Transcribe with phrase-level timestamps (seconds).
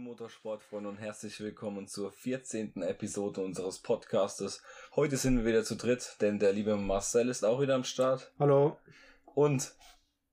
[0.00, 2.82] Liebe Motorsportfreunde und herzlich willkommen zur 14.
[2.82, 4.62] Episode unseres Podcastes.
[4.96, 8.32] Heute sind wir wieder zu dritt, denn der liebe Marcel ist auch wieder am Start.
[8.38, 8.78] Hallo.
[9.26, 9.74] Und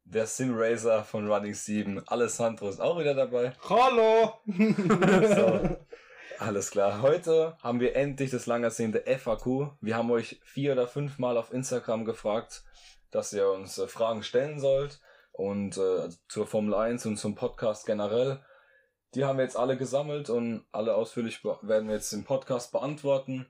[0.05, 3.53] der Simracer von Running 7, Alessandro ist auch wieder dabei.
[3.67, 4.39] Hallo.
[5.35, 5.77] So,
[6.39, 7.01] alles klar.
[7.01, 9.73] Heute haben wir endlich das lang ersehnte FAQ.
[9.81, 12.63] Wir haben euch vier oder fünf Mal auf Instagram gefragt,
[13.11, 15.01] dass ihr uns äh, Fragen stellen sollt
[15.33, 18.41] und äh, zur Formel 1 und zum Podcast generell.
[19.17, 23.47] Die haben wir jetzt alle gesammelt und alle ausführlich werden wir jetzt im Podcast beantworten.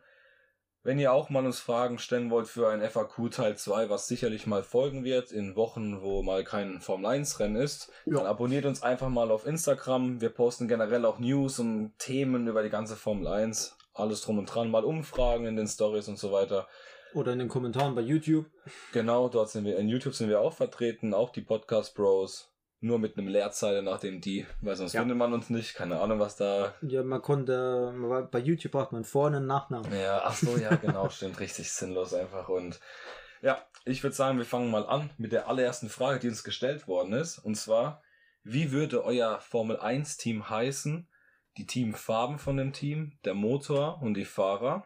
[0.82, 4.48] Wenn ihr auch mal uns Fragen stellen wollt für ein FAQ Teil 2, was sicherlich
[4.48, 8.20] mal folgen wird, in Wochen, wo mal kein Formel 1 Rennen ist, Ja.
[8.20, 10.22] dann abonniert uns einfach mal auf Instagram.
[10.22, 13.76] Wir posten generell auch News und Themen über die ganze Formel 1.
[13.94, 16.70] Alles drum und dran, mal Umfragen in den Stories und so weiter.
[17.14, 18.46] Oder in den Kommentaren bei YouTube.
[18.94, 22.54] Genau, dort sind wir, in YouTube sind wir auch vertreten, auch die Podcast Bros.
[22.80, 25.02] Nur mit einem Leerzeichen nach dem die, weil sonst Ja.
[25.02, 25.74] findet man uns nicht.
[25.74, 27.94] Keine Ahnung, was da Ja, man konnte,
[28.32, 29.92] bei YouTube braucht man Vorne- und Nachnamen.
[30.00, 32.50] Ja, ach so, ja, genau, stimmt, richtig sinnlos einfach.
[32.50, 32.80] Und
[33.42, 36.88] ja, ich würde sagen, wir fangen mal an mit der allerersten Frage, die uns gestellt
[36.88, 37.40] worden ist.
[37.40, 38.04] Und zwar,
[38.44, 41.08] wie würde euer Formel 1 Team heißen?
[41.58, 44.86] Die Teamfarben von dem Team, der Motor und die Fahrer.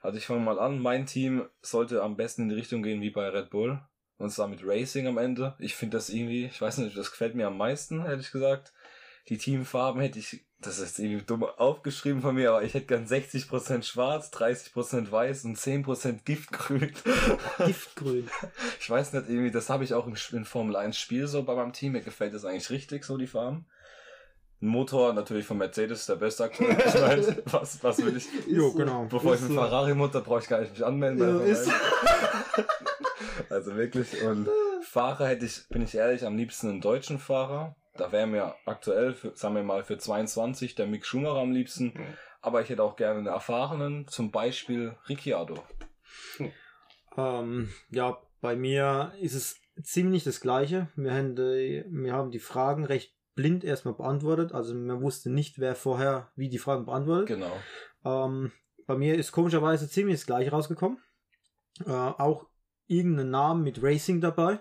[0.00, 0.78] Also ich fange mal an.
[0.78, 3.80] Mein Team sollte am besten in die Richtung gehen wie bei Red Bull.
[4.18, 5.54] Und zwar mit Racing am Ende.
[5.58, 8.72] Ich finde das irgendwie, ich weiß nicht, das gefällt mir am meisten, ehrlich gesagt.
[9.28, 13.06] Die Teamfarben hätte ich, das ist irgendwie dumm aufgeschrieben von mir, aber ich hätte gern
[13.06, 16.92] 60% schwarz, 30% weiß und 10% Giftgrün.
[17.64, 18.28] Giftgrün.
[18.80, 21.54] Ich weiß nicht, irgendwie, das habe ich auch im, im Formel 1 Spiel so bei
[21.54, 21.92] meinem Team.
[21.92, 23.66] Mir gefällt das eigentlich richtig, so die Farben.
[24.60, 26.76] Ein Motor natürlich von Mercedes, der beste aktuell.
[26.84, 28.26] Ich meine, was, was will ich?
[28.48, 29.04] Jo, genau.
[29.04, 29.62] Bevor ich Ist mit so.
[29.62, 31.20] Ferrari Motor brauche ich gar nicht mich anmelden.
[31.20, 31.76] Ja, Formel ist 1.
[33.50, 34.22] Also wirklich.
[34.22, 34.48] Und
[34.82, 37.76] Fahrer hätte ich, bin ich ehrlich, am liebsten einen deutschen Fahrer.
[37.96, 41.92] Da wäre mir aktuell, für, sagen wir mal, für 22 der Mick Schumacher am liebsten.
[42.40, 45.62] Aber ich hätte auch gerne einen erfahrenen, zum Beispiel Ricciardo.
[47.16, 50.88] Ähm, ja, bei mir ist es ziemlich das Gleiche.
[50.94, 54.52] Wir haben die, wir haben die Fragen recht blind erstmal beantwortet.
[54.52, 57.26] Also man wusste nicht, wer vorher wie die Fragen beantwortet.
[57.26, 57.56] Genau.
[58.04, 58.52] Ähm,
[58.86, 60.98] bei mir ist komischerweise ziemlich das gleiche rausgekommen.
[61.84, 62.46] Äh, auch
[62.88, 64.60] irgendein Namen mit Racing dabei.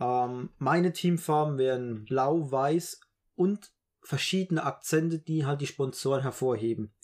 [0.00, 3.00] Ähm, meine Teamfarben wären blau, weiß
[3.34, 3.72] und
[4.02, 6.94] verschiedene Akzente, die halt die Sponsoren hervorheben.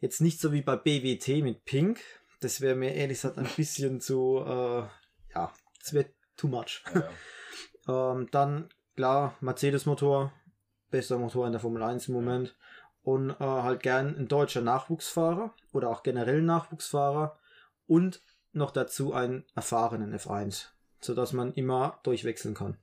[0.00, 2.00] Jetzt nicht so wie bei BWT mit Pink.
[2.40, 4.82] Das wäre mir ehrlich gesagt ein bisschen zu, äh,
[5.34, 6.82] ja, das wäre too much.
[6.94, 7.08] Ja.
[7.86, 10.32] Ähm, dann, klar, Mercedes-Motor,
[10.90, 12.56] bester Motor in der Formel 1 im Moment.
[13.02, 17.38] Und äh, halt gern ein deutscher Nachwuchsfahrer oder auch generell Nachwuchsfahrer
[17.86, 18.22] und
[18.54, 20.68] noch dazu einen erfahrenen F1,
[21.00, 22.78] sodass man immer durchwechseln kann.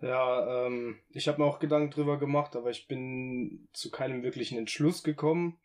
[0.00, 4.58] Ja, ähm, ich habe mir auch Gedanken drüber gemacht, aber ich bin zu keinem wirklichen
[4.58, 5.58] Entschluss gekommen.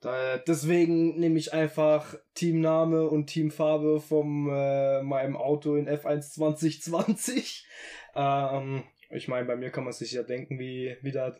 [0.00, 7.66] Da, deswegen nehme ich einfach Teamname und Teamfarbe vom äh, meinem Auto in F1 2020.
[8.14, 11.34] Ähm, ich meine, bei mir kann man sich ja denken, wie, wie, da,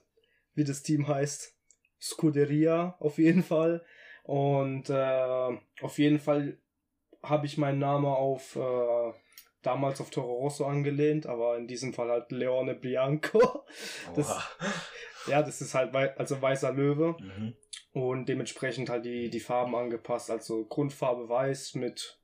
[0.55, 1.55] wie das Team heißt.
[2.01, 3.85] Scuderia auf jeden Fall.
[4.23, 6.59] Und äh, auf jeden Fall
[7.23, 9.13] habe ich meinen Namen auf äh,
[9.63, 13.65] damals auf Toro Rosso angelehnt, aber in diesem Fall halt Leone Bianco.
[14.15, 14.29] Das,
[15.29, 17.55] ja, das ist halt wei also weißer Löwe Mhm.
[17.93, 20.31] und dementsprechend halt die, die Farben angepasst.
[20.31, 22.21] Also Grundfarbe weiß mit,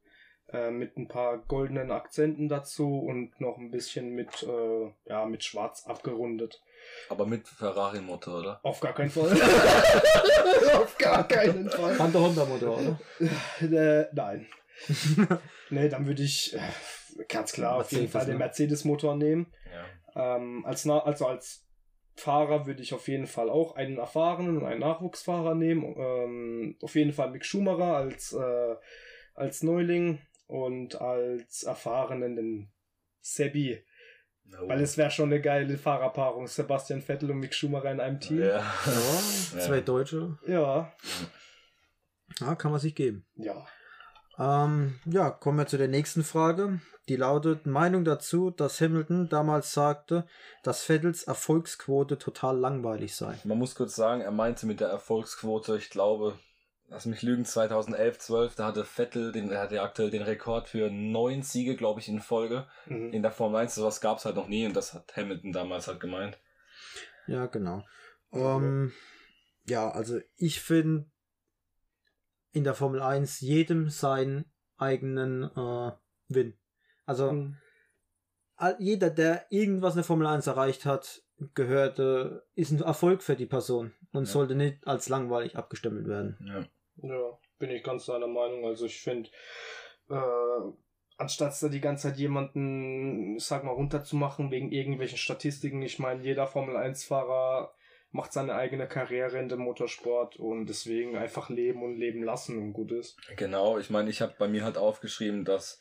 [0.53, 5.45] äh, mit ein paar goldenen Akzenten dazu und noch ein bisschen mit, äh, ja, mit
[5.45, 6.61] schwarz abgerundet.
[7.09, 8.61] Aber mit Ferrari-Motor, oder?
[8.63, 9.33] Auf gar keinen Fall.
[10.75, 11.97] Auf gar keinen Fall.
[11.97, 13.01] Panther Honda Motor, oder?
[13.61, 14.47] Äh, nein.
[15.71, 16.61] nee, dann würde ich äh,
[17.29, 18.39] ganz klar auf jeden Mercedes, Fall den ne?
[18.45, 19.53] Mercedes-Motor nehmen.
[20.15, 20.37] Ja.
[20.37, 21.65] Ähm, als, also als
[22.17, 25.95] Fahrer würde ich auf jeden Fall auch einen erfahrenen und einen Nachwuchsfahrer nehmen.
[25.97, 28.77] Ähm, auf jeden Fall Mick Schumacher als, äh,
[29.35, 32.73] als Neuling und als erfahrenen den
[33.21, 33.85] Sebi.
[34.61, 34.69] Oh.
[34.69, 36.47] Weil es wäre schon eine geile Fahrerpaarung.
[36.47, 38.41] Sebastian Vettel und Mick Schumacher in einem Team.
[38.41, 38.59] Ja.
[38.59, 40.39] Ja, zwei Deutsche.
[40.47, 40.93] Ja.
[42.41, 43.27] Ja, kann man sich geben.
[43.37, 43.67] Ja.
[44.39, 46.81] Ähm, ja, kommen wir zu der nächsten Frage.
[47.09, 50.27] Die lautet Meinung dazu, dass Hamilton damals sagte,
[50.63, 53.35] dass Vettels Erfolgsquote total langweilig sei.
[53.45, 56.39] Man muss kurz sagen, er meinte mit der Erfolgsquote, ich glaube,
[56.89, 60.91] lass mich lügen, 2011, 12, da hatte Vettel, den, der hatte aktuell den Rekord für
[60.91, 63.13] neun Siege, glaube ich, in Folge Mhm.
[63.13, 63.75] in der Formel 1.
[63.75, 66.39] Sowas gab es halt noch nie und das hat Hamilton damals halt gemeint.
[67.27, 67.85] Ja, genau.
[68.33, 68.93] Ähm,
[69.67, 71.11] ja, also ich finde
[72.53, 74.47] in der Formel 1 jedem seinen
[74.77, 75.93] eigenen äh,
[76.29, 76.59] Win.
[77.05, 77.57] Also Mhm.
[78.79, 81.23] jeder, der irgendwas in der Formel 1 erreicht hat,
[81.55, 84.33] gehört, äh, ist ein Erfolg für die Person und Ja.
[84.33, 86.37] sollte nicht als langweilig abgestempelt werden.
[86.45, 86.67] Ja.
[87.03, 88.65] Ja, bin ich ganz deiner Meinung.
[88.65, 89.31] Also ich finde,
[90.11, 90.73] äh,
[91.17, 96.23] anstatt da die ganze Zeit jemanden, ich sag mal, runterzumachen wegen irgendwelchen Statistiken, ich meine,
[96.23, 97.75] jeder Formel 1-Fahrer
[98.11, 102.73] macht seine eigene Karriere in dem Motorsport und deswegen einfach leben und leben lassen und
[102.73, 103.19] gut ist.
[103.37, 105.79] Genau, ich meine, ich habe bei mir halt aufgeschrieben, dass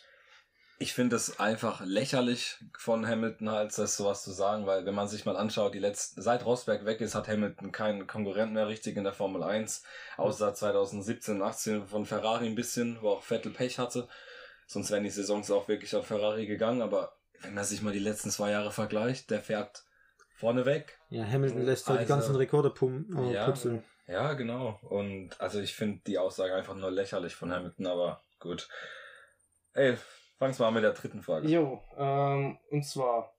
[0.80, 5.08] ich finde es einfach lächerlich von Hamilton halt, das sowas zu sagen, weil wenn man
[5.08, 8.96] sich mal anschaut, die letzten, seit Rosberg weg ist, hat Hamilton keinen Konkurrenten mehr richtig
[8.96, 9.84] in der Formel 1,
[10.18, 14.08] außer 2017 und 18 von Ferrari ein bisschen, wo auch Vettel Pech hatte.
[14.68, 18.00] Sonst wären die Saisons auch wirklich auf Ferrari gegangen, aber wenn man sich mal die
[18.00, 19.84] letzten zwei Jahre vergleicht, der fährt
[20.36, 21.00] vorne weg.
[21.10, 23.46] Ja, Hamilton lässt halt die Also- ganzen Rekorde pum äh, Ja.
[23.46, 23.84] putzeln.
[24.08, 24.80] Ja, genau.
[24.84, 28.68] Und also ich finde die Aussage einfach nur lächerlich von Hamilton, aber gut.
[29.74, 29.98] Ey,
[30.38, 31.48] fang's mal an mit der dritten Frage.
[31.48, 33.34] Jo, ähm, und zwar,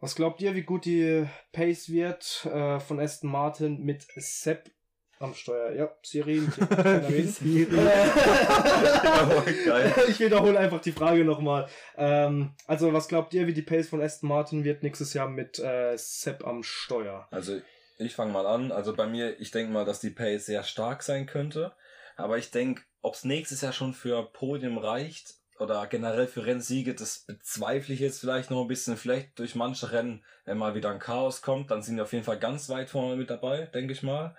[0.00, 4.70] was glaubt ihr, wie gut die Pace wird äh, von Aston Martin mit Sepp
[5.18, 5.72] am Steuer?
[5.72, 6.40] Ja, Siri.
[7.26, 7.66] Siri.
[10.08, 11.68] Ich wiederhole einfach die Frage nochmal.
[11.96, 15.58] Ähm, also, was glaubt ihr, wie die Pace von Aston Martin wird nächstes Jahr mit
[15.58, 17.28] äh, Sepp am Steuer?
[17.30, 17.60] Also
[17.98, 18.72] ich fange mal an.
[18.72, 21.72] Also bei mir, ich denke mal, dass die Pace sehr stark sein könnte.
[22.16, 27.20] Aber ich denke, ob's nächstes Jahr schon für Podium reicht oder generell für Rennsiege, das
[27.20, 28.96] bezweifle ich jetzt vielleicht noch ein bisschen.
[28.96, 32.24] Vielleicht durch manche Rennen, wenn mal wieder ein Chaos kommt, dann sind die auf jeden
[32.24, 34.34] Fall ganz weit vorne mit dabei, denke ich mal.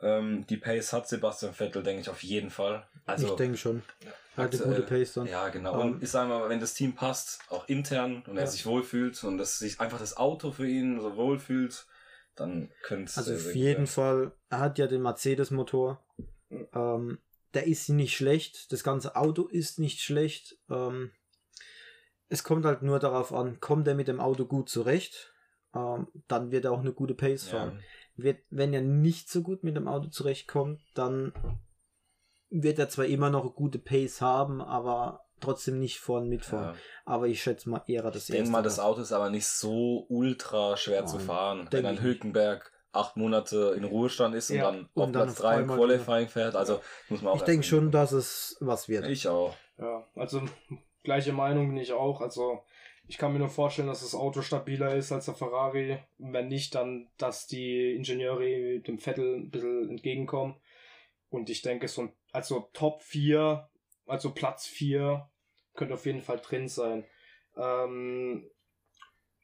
[0.00, 2.86] Ähm, die Pace hat Sebastian Vettel, denke ich, auf jeden Fall.
[3.06, 3.82] Also, ich denke schon.
[4.36, 5.26] Hat eine gute Pace dann.
[5.26, 5.80] Ja, genau.
[5.80, 8.46] Ähm, und ich sage mal, wenn das Team passt, auch intern, und er Ja.
[8.50, 11.86] sich wohlfühlt und dass sich einfach das Auto für ihn so wohlfühlt,
[12.34, 13.94] dann könnte es Also auf jeden sein.
[13.94, 16.02] Fall, er hat ja den Mercedes-Motor.
[16.50, 17.18] Ähm,
[17.56, 18.70] der ist nicht schlecht.
[18.70, 20.58] Das ganze Auto ist nicht schlecht.
[20.70, 21.10] Ähm,
[22.28, 25.32] es kommt halt nur darauf an, kommt er mit dem Auto gut zurecht,
[25.74, 27.58] ähm, dann wird er auch eine gute Pace Ja.
[27.58, 27.82] fahren.
[28.16, 31.32] Wird, wenn er nicht so gut mit dem Auto zurechtkommt, dann
[32.50, 36.74] wird er zwar immer noch eine gute Pace haben, aber trotzdem nicht vorn mitfahren.
[36.74, 36.80] Ja.
[37.04, 38.78] Aber ich schätze mal eher das Ich denke mal, das.
[38.78, 41.68] Auto ist aber nicht so ultra schwer Nein, zu fahren.
[41.70, 42.02] Wenn ich nicht.
[42.02, 45.60] Hülkenberg acht Monate in Ruhestand ist Ja, und dann und auf dann Platz auf 3
[45.60, 49.06] im Qualifying fährt, also muss man auch Ich denke schon, dass es was wird.
[49.06, 49.54] Ich auch.
[49.78, 50.42] Ja, also
[51.02, 52.20] gleiche Meinung bin ich auch.
[52.20, 52.62] Also
[53.08, 55.98] ich kann mir nur vorstellen, dass das Auto stabiler ist als der Ferrari.
[56.18, 60.56] Wenn nicht, dann, dass die Ingenieure dem Vettel ein bisschen entgegenkommen.
[61.28, 63.68] Und ich denke, so ein, also Top 4,
[64.06, 65.28] also Platz 4,
[65.74, 67.04] könnte auf jeden Fall drin sein.
[67.56, 68.50] Ähm,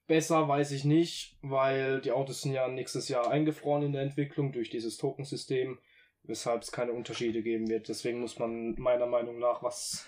[0.07, 4.53] besser weiß ich nicht, weil die Autos sind ja nächstes Jahr eingefroren in der Entwicklung
[4.53, 5.79] durch dieses Tokensystem
[6.25, 7.89] weshalb es keine Unterschiede geben wird.
[7.89, 10.07] Deswegen muss man meiner Meinung nach, was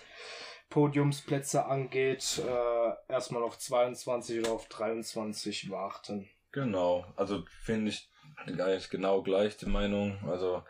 [0.69, 6.29] Podiumsplätze angeht, äh, erstmal auf 22 oder auf 23 warten.
[6.51, 7.05] Genau.
[7.15, 10.17] Also finde ich eigentlich genau gleich die Meinung.
[10.27, 10.63] Also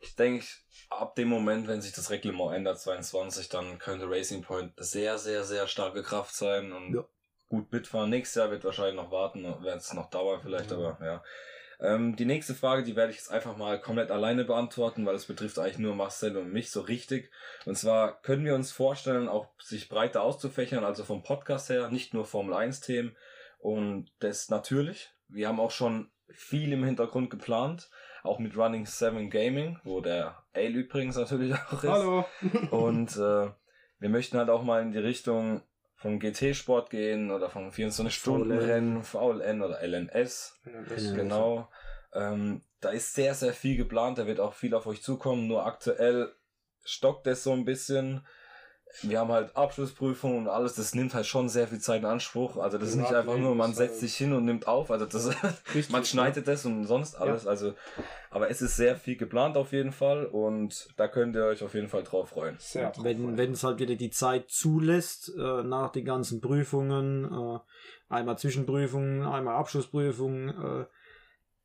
[0.00, 0.46] ich denke,
[0.90, 5.44] ab dem Moment, wenn sich das Reglement ändert, 22, dann könnte Racing Point sehr, sehr,
[5.44, 7.04] sehr starke Kraft sein und Ja.
[7.48, 8.10] Gut mitfahren.
[8.10, 10.76] Nächstes Jahr wird wahrscheinlich noch warten, wird es noch dauern vielleicht, Ja.
[10.76, 11.22] aber ja.
[11.80, 15.26] Ähm, die nächste Frage, die werde ich jetzt einfach mal komplett alleine beantworten, weil es
[15.26, 17.30] betrifft eigentlich nur Marcel und mich so richtig.
[17.66, 22.14] Und zwar können wir uns vorstellen, auch sich breiter auszufächern, also vom Podcast her, nicht
[22.14, 23.16] nur Formel 1 Themen.
[23.58, 25.10] Und das natürlich.
[25.28, 27.90] Wir haben auch schon viel im Hintergrund geplant,
[28.24, 31.88] auch mit Running 7 Gaming, wo der Ale übrigens natürlich auch ist.
[31.88, 32.24] Hallo!
[32.72, 33.50] Und äh,
[34.00, 35.62] wir möchten halt auch mal in die Richtung
[35.98, 40.60] von GT-Sport gehen oder von 24-Stunden-Rennen, VLN oder LNS.
[40.64, 41.12] Ja.
[41.14, 41.68] Genau.
[42.14, 44.18] Ähm, da ist sehr, sehr viel geplant.
[44.18, 45.48] Da wird auch viel auf euch zukommen.
[45.48, 46.32] Nur aktuell
[46.84, 48.24] stockt es so ein bisschen.
[49.02, 50.74] Wir haben halt Abschlussprüfungen und alles.
[50.74, 52.56] Das nimmt halt schon sehr viel Zeit in Anspruch.
[52.56, 54.90] Also das ist nicht einfach nur, man setzt sich hin und nimmt auf.
[54.90, 55.28] Also das,
[55.74, 57.46] Richtig, man schneidet das und sonst alles.
[57.46, 57.74] Also,
[58.30, 61.74] aber es ist sehr viel geplant auf jeden Fall und da könnt ihr euch auf
[61.74, 62.56] jeden Fall drauf freuen.
[62.58, 63.38] Sehr drauf wenn, freuen.
[63.38, 67.58] wenn es halt wieder die Zeit zulässt, äh, nach den ganzen Prüfungen, äh,
[68.08, 70.86] einmal Zwischenprüfungen, einmal Abschlussprüfungen, äh,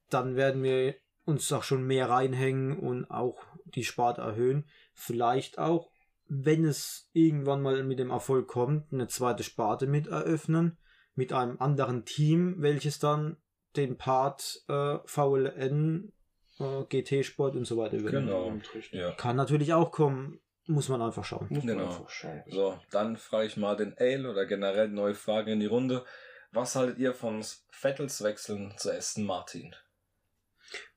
[0.09, 4.67] dann werden wir uns auch schon mehr reinhängen und auch die Spart erhöhen.
[4.93, 5.92] Vielleicht auch,
[6.27, 10.77] wenn es irgendwann mal mit dem Erfolg kommt, eine zweite Sparte mit eröffnen,
[11.15, 13.37] mit einem anderen Team, welches dann
[13.75, 16.11] den Part äh, VLN
[16.59, 18.61] äh, GT-Sport und so weiter übernehmen.
[18.61, 18.89] Genau.
[18.91, 19.11] Ja.
[19.13, 21.47] Kann natürlich auch kommen, muss man einfach schauen.
[21.49, 21.89] Muss man Genau.
[21.89, 22.43] einfach schauen.
[22.47, 26.05] So, dann frage ich mal den Ale oder generell neue Frage in die Runde.
[26.51, 29.75] Was haltet ihr von Vettels Wechseln zu Aston Martin?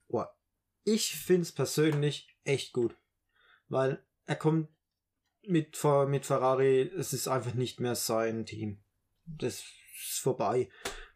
[0.09, 0.35] Boah,
[0.85, 2.95] ich finde es persönlich echt gut,
[3.69, 4.69] weil er kommt
[5.49, 8.79] mit, mit Ferrari, es ist einfach nicht mehr sein Team.
[9.27, 9.65] Das
[9.99, 10.69] ist vorbei.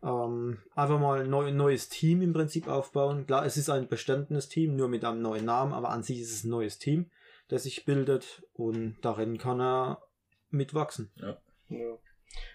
[0.03, 3.27] Ähm, einfach mal ein neu, neues Team im Prinzip aufbauen.
[3.27, 6.33] Klar, es ist ein bestandenes Team, nur mit einem neuen Namen, aber an sich ist
[6.33, 7.11] es ein neues Team,
[7.49, 10.03] das sich bildet und darin kann er
[10.49, 11.13] mitwachsen.
[11.17, 11.39] Ja.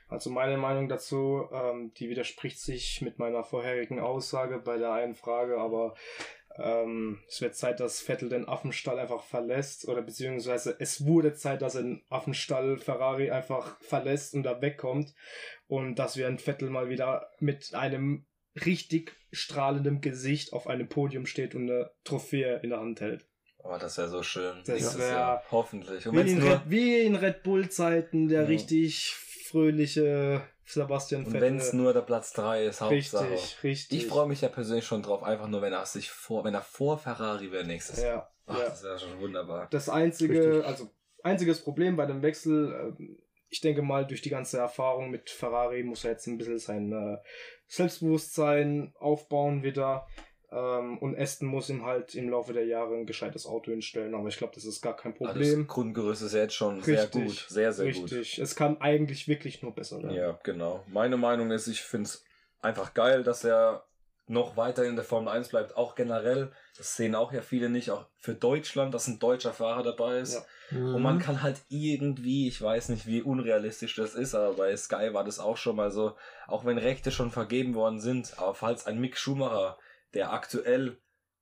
[0.08, 5.16] Also meine Meinung dazu, ähm, die widerspricht sich mit meiner vorherigen Aussage bei der einen
[5.16, 5.96] Frage, aber
[6.58, 11.62] ähm, es wird Zeit, dass Vettel den Affenstall einfach verlässt oder beziehungsweise es wurde Zeit,
[11.62, 15.14] dass er den Affenstall Ferrari einfach verlässt und da wegkommt
[15.68, 18.26] und dass wir ein Vettel mal wieder mit einem
[18.66, 23.28] richtig strahlendem Gesicht auf einem Podium steht und eine Trophäe in der Hand hält.
[23.58, 24.56] Oh, das wäre so schön.
[24.60, 25.44] Das Nächstes wär- Jahr.
[25.52, 26.08] Hoffentlich.
[26.08, 28.48] Und Wie in, Red, wie in Red Bull Zeiten, der Ja.
[28.48, 31.42] richtig fröhliche Sebastian und Vettel.
[31.42, 33.30] wenn's nur der Platz 3 ist, Hauptsache.
[33.32, 33.98] Richtig, richtig.
[34.00, 36.62] Ich freue mich ja persönlich schon drauf, einfach nur, wenn er sich vor, wenn er
[36.64, 38.16] vor Ferrari wäre nächstes Jahr.
[38.16, 38.66] Ja, Ach, ja.
[38.66, 39.68] das wäre schon wunderbar.
[39.70, 40.66] Das einzige, Richtig.
[40.66, 40.90] also
[41.24, 43.20] einziges Problem bei dem Wechsel, ähm,
[43.50, 46.92] ich denke mal, durch die ganze Erfahrung mit Ferrari muss er jetzt ein bisschen sein
[46.92, 47.18] äh,
[47.68, 50.08] Selbstbewusstsein aufbauen wieder.
[50.52, 54.14] Ähm, und Aston muss ihm halt im Laufe der Jahre ein gescheites Auto hinstellen.
[54.16, 55.60] Aber ich glaube, das ist gar kein Also Problem.
[55.60, 57.46] das Grundgerüst ist ja jetzt schon sehr Richtig, gut.
[57.50, 58.12] Sehr, sehr gut.
[58.12, 58.40] Richtig.
[58.40, 60.16] Es kann eigentlich wirklich nur besser werden.
[60.16, 60.84] Ja, genau.
[60.88, 62.24] Meine Meinung ist, ich finde es
[62.62, 63.84] einfach geil, dass er
[64.28, 65.78] noch weiter in der Formel 1 bleibt.
[65.78, 69.84] Auch generell, das sehen auch ja viele nicht, auch für Deutschland, dass ein deutscher Fahrer
[69.84, 70.34] dabei ist.
[70.72, 70.78] Ja.
[70.78, 75.14] Und man kann halt irgendwie, ich weiß nicht, wie unrealistisch das ist, aber bei Sky
[75.14, 76.16] war das auch schon mal so,
[76.48, 79.78] auch wenn Rechte schon vergeben worden sind, aber falls ein Mick Schumacher,
[80.14, 80.98] der aktuell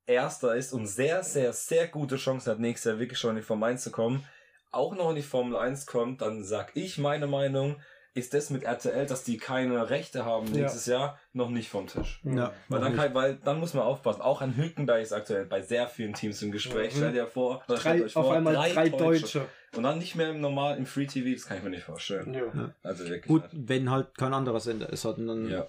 [0.05, 3.41] Erster ist und sehr, sehr, sehr gute Chancen hat, nächstes Jahr wirklich schon in die
[3.41, 4.25] Formel 1 zu kommen,
[4.72, 7.77] auch noch in die Formel 1 kommt, dann sag ich meine Meinung,
[8.15, 10.62] ist das mit RTL, dass die keine Rechte haben Ja.
[10.62, 12.22] nächstes Jahr, noch nicht vom Tisch.
[12.24, 14.22] Ja, Weil dann, kann, weil dann muss man aufpassen.
[14.22, 16.93] Auch ein Hülkenberg ist aktuell bei sehr vielen Teams im Gespräch.
[16.93, 16.98] Mhm.
[16.98, 19.46] Stell dir vor, stellt Drei, euch auf vor, einmal drei, Deutsche.
[19.75, 22.34] Und dann nicht mehr im normal, im Free TV, das kann ich mir nicht vorstellen.
[22.36, 22.75] Ja.
[22.84, 23.25] Also wirklich.
[23.25, 23.70] Gut, nicht.
[23.70, 25.65] wenn halt kein anderer Sender ist, halt, dann, Ja.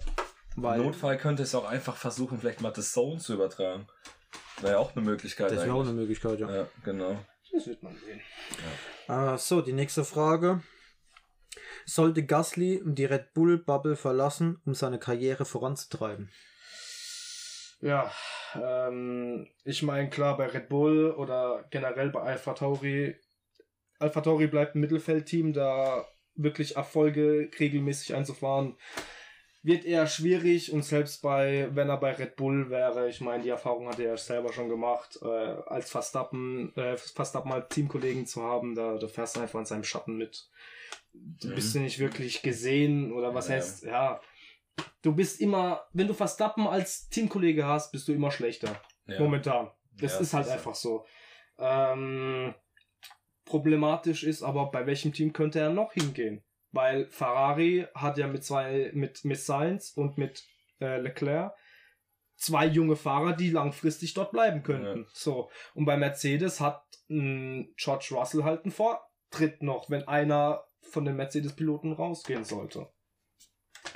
[0.55, 3.87] Weil Notfall könnte es auch einfach versuchen, vielleicht mal das Zone zu übertragen.
[4.61, 5.51] Wäre ja auch eine Möglichkeit.
[5.51, 5.91] das wäre auch eine.
[5.91, 6.53] Möglichkeit, ja.
[6.53, 7.17] ja, genau.
[7.51, 8.21] Das wird man sehen.
[9.07, 10.61] Äh, so, die nächste Frage.
[11.85, 16.31] Sollte Gasly die Red Bull Bubble verlassen, um seine Karriere voranzutreiben?
[17.79, 18.11] Ja,
[18.55, 23.15] ähm, ich meine, klar, bei Red Bull oder generell bei Alpha Tauri,
[23.99, 28.77] Alpha Tauri bleibt ein Mittelfeldteam, da wirklich Erfolge regelmäßig einzufahren,
[29.65, 33.49] wird eher schwierig und selbst bei, wenn er bei Red Bull wäre, ich meine, die
[33.49, 38.43] Erfahrung hat er ja selber schon gemacht, äh, als Verstappen, äh, Verstappen als Teamkollegen zu
[38.43, 40.49] haben, da, da fährst du einfach in seinem Schatten mit.
[41.13, 41.55] Du Mhm.
[41.55, 43.55] bist du nicht wirklich gesehen oder was Ja.
[43.55, 44.21] heißt, ja,
[45.01, 48.79] du bist immer, wenn du Verstappen als Teamkollege hast, bist du immer schlechter.
[49.07, 49.19] Ja.
[49.19, 49.71] Momentan.
[49.99, 51.05] Das Ja, ist halt ist einfach so.
[51.57, 52.53] Ähm,
[53.45, 56.43] problematisch ist aber, bei welchem Team könnte er noch hingehen?
[56.75, 60.43] Weil Ferrari hat ja mit zwei, mit, mit Sainz und mit
[60.81, 61.53] äh, Leclerc
[62.37, 65.03] zwei junge Fahrer, die langfristig dort bleiben könnten.
[65.03, 65.09] Ja.
[65.13, 65.49] So.
[65.73, 71.15] Und bei Mercedes hat mh, George Russell halt einen Vortritt noch, wenn einer von den
[71.15, 72.87] Mercedes-Piloten rausgehen sollte.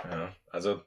[0.09, 0.81] Ja, also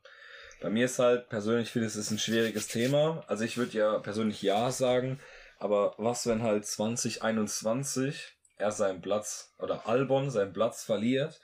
[0.61, 3.23] bei mir ist halt persönlich, ich finde, es ist ein schwieriges Thema.
[3.27, 5.21] Also ich würde ja persönlich ja sagen,
[5.59, 11.41] aber was, wenn halt 2021 er seinen Platz oder Albon seinen Platz verliert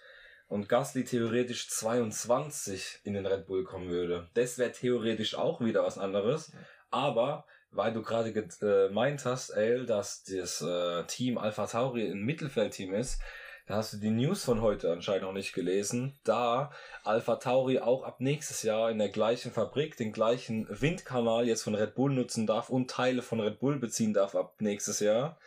[0.48, 4.28] und Gasly theoretisch 22 in den Red Bull kommen würde?
[4.34, 6.52] Das wäre theoretisch auch wieder was anderes.
[6.90, 12.94] Aber weil du gerade gemeint hast, El, dass das äh, Team Alpha Tauri ein Mittelfeldteam
[12.94, 13.20] ist,
[13.66, 16.72] da hast du die News von heute anscheinend noch nicht gelesen, da
[17.04, 21.74] Alpha Tauri auch ab nächstes Jahr in der gleichen Fabrik den gleichen Windkanal jetzt von
[21.74, 25.38] Red Bull nutzen darf und Teile von Red Bull beziehen darf ab nächstes Jahr.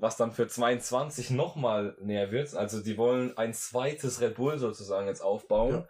[0.00, 2.54] Was dann für 22 nochmal näher wird.
[2.54, 5.74] Also die wollen ein zweites Red Bull sozusagen jetzt aufbauen.
[5.74, 5.88] Ja.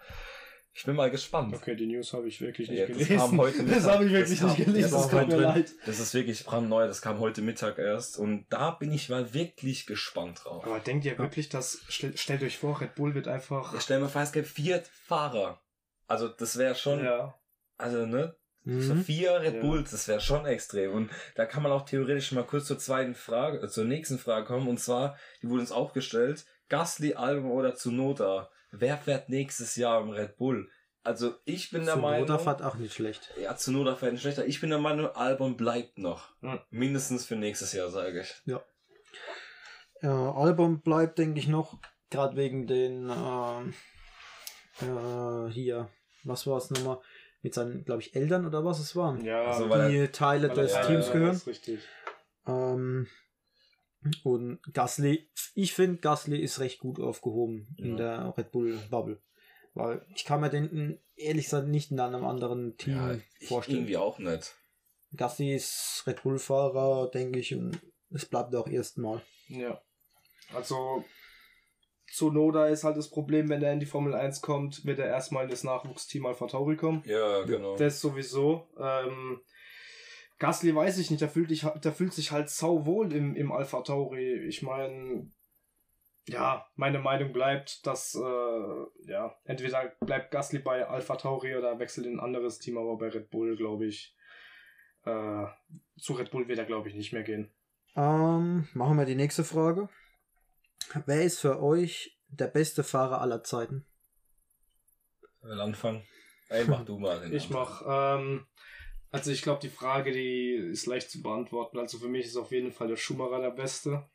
[0.72, 1.54] Ich bin mal gespannt.
[1.54, 3.16] Okay, die News habe ich wirklich nicht Ja, das gelesen.
[3.18, 4.90] kam heute das habe ich wirklich Das nicht kam- gelesen.
[4.92, 5.70] das Das tut mir leid.
[5.86, 9.86] Das ist wirklich brandneu, das kam heute Mittag erst und da bin ich mal wirklich
[9.86, 10.64] gespannt drauf.
[10.64, 13.74] Aber denkt ihr wirklich, dass, stell, stellt euch vor, Red Bull wird einfach.
[13.74, 15.60] Ich stell mir vor, es gibt vier Fahrer.
[16.06, 17.34] Also das wäre schon, Ja.
[17.76, 19.04] also ne, so Mhm.
[19.04, 19.60] vier Red Ja.
[19.60, 20.92] Bulls, das wäre schon extrem.
[20.92, 24.46] Und da kann man auch theoretisch mal kurz zur zweiten Frage, äh, zur nächsten Frage
[24.46, 24.68] kommen.
[24.68, 28.50] Und zwar, die wurde uns auch gestellt, Gasly, Albon oder Tsunoda.
[28.70, 30.70] Wer fährt nächstes Jahr im Red Bull?
[31.02, 32.38] Also ich bin der Sonoda Meinung.
[32.38, 33.32] fährt auch nicht schlecht.
[33.40, 34.44] Ja, Zunoda fährt nicht schlechter.
[34.46, 36.28] Ich bin der Meinung, Albon bleibt noch.
[36.42, 36.60] Hm.
[36.70, 38.34] Mindestens für nächstes Jahr, sage ich.
[40.02, 41.78] Ja, Album bleibt, denke ich, noch.
[42.10, 43.74] Gerade wegen den ähm,
[44.80, 45.88] äh, hier,
[46.24, 46.98] was war es nochmal?
[47.42, 49.24] Mit seinen, glaube ich, Eltern oder was es waren.
[49.24, 51.28] Ja, Also, weil die Teile weil er- des ja, Teams ja, gehören.
[51.32, 51.80] Das ist richtig.
[52.46, 53.06] Ähm,
[54.24, 57.96] und Gasly, ich finde, Gasly ist recht gut aufgehoben in Ja.
[57.96, 59.20] der Red Bull Bubble.
[59.74, 63.78] Weil ich kann mir den ehrlich gesagt nicht in einem anderen Team Ja, ich vorstellen.
[63.78, 64.54] irgendwie auch nicht.
[65.16, 67.78] Gasly ist Red Bull-Fahrer, denke ich, und
[68.10, 69.22] es bleibt auch erstmal.
[69.48, 69.80] Ja.
[70.54, 71.04] Also,
[72.10, 75.44] Zunoda ist halt das Problem, wenn er in die Formel 1 kommt, wird er erstmal
[75.44, 77.02] in das Nachwuchsteam Alpha Tauri kommen.
[77.06, 77.76] Ja, genau.
[77.76, 78.66] Das sowieso.
[78.78, 79.40] Ähm,
[80.38, 83.82] Gasly weiß ich nicht, der fühlt, sich, der fühlt sich halt sauwohl im, im Alpha
[83.82, 84.46] Tauri.
[84.46, 85.30] Ich meine,
[86.28, 92.06] ja, meine Meinung bleibt, dass, äh, ja, entweder bleibt Gasly bei Alpha Tauri oder wechselt
[92.06, 94.16] in ein anderes Team, aber bei Red Bull, glaube ich,
[95.04, 95.46] äh,
[95.98, 97.50] zu Red Bull wird er, glaube ich, nicht mehr gehen.
[97.94, 99.88] Ähm, machen wir die nächste Frage.
[101.06, 103.86] Wer ist für euch der beste Fahrer aller Zeiten?
[105.22, 106.06] Ich will anfangen.
[106.48, 107.20] Ey, mach du mal.
[107.20, 107.62] den Ich Anfang.
[107.86, 108.46] mach, ähm,
[109.10, 111.78] also ich glaube, die Frage, die ist leicht zu beantworten.
[111.78, 114.08] Also für mich ist auf jeden Fall der Schumacher der Beste.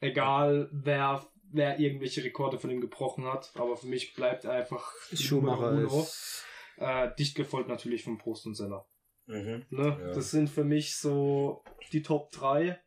[0.00, 4.92] Egal, wer, wer irgendwelche Rekorde von ihm gebrochen hat, aber für mich bleibt er einfach
[5.12, 6.02] Schumacher uno.
[6.02, 6.44] ist.
[6.76, 8.84] Äh, dicht gefolgt natürlich von Prost und Senna.
[9.26, 9.66] Mhm.
[9.70, 9.98] Ne?
[10.00, 10.12] Ja.
[10.14, 12.80] Das sind für mich so die Top 3.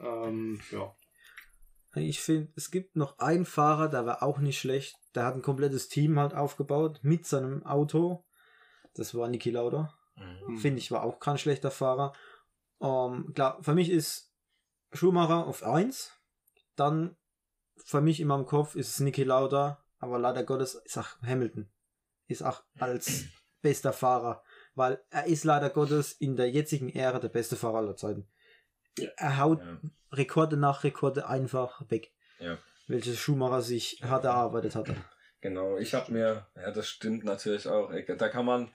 [0.00, 0.94] Ähm, ja.
[1.94, 4.96] Ich finde, es gibt noch einen Fahrer, der war auch nicht schlecht.
[5.14, 8.24] Der hat ein komplettes Team halt aufgebaut mit seinem Auto.
[8.94, 9.92] Das war Niki Lauda.
[10.16, 10.46] Mhm.
[10.46, 10.58] Hm.
[10.58, 12.12] Finde ich, war auch kein schlechter Fahrer.
[12.80, 14.32] Ähm, klar, für mich ist
[14.92, 16.12] Schumacher auf 1.
[16.76, 17.16] Dann
[17.76, 19.84] für mich in meinem Kopf ist es Niki Lauda.
[19.98, 21.70] Aber leider Gottes ist auch Hamilton.
[22.26, 23.24] Ist auch als
[23.62, 24.42] bester Fahrer.
[24.74, 28.28] Weil er ist leider Gottes in der jetzigen Ära der beste Fahrer aller Zeiten.
[29.16, 29.78] Er haut Ja.
[30.12, 32.12] Rekorde nach Rekorde einfach weg.
[32.38, 32.58] Ja.
[32.88, 34.96] Welches Schumacher sich hart erarbeitet hatte.
[35.40, 37.92] Genau, ich habe mir, ja, das stimmt natürlich auch.
[38.18, 38.70] Da kann man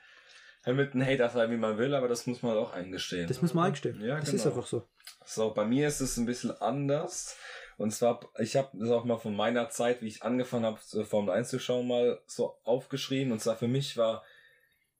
[0.66, 3.28] Hamilton Hater sein, wie man will, aber das muss man auch eingestehen.
[3.28, 4.02] Das muss man eingestehen.
[4.02, 4.36] Ja, das genau.
[4.38, 4.88] ist einfach so.
[5.26, 7.38] So, bei mir ist es ein bisschen anders.
[7.78, 11.34] Und zwar, ich habe das auch mal von meiner Zeit, wie ich angefangen habe, Formel
[11.36, 13.32] 1 zu schauen, mal so aufgeschrieben.
[13.32, 14.24] Und zwar für mich war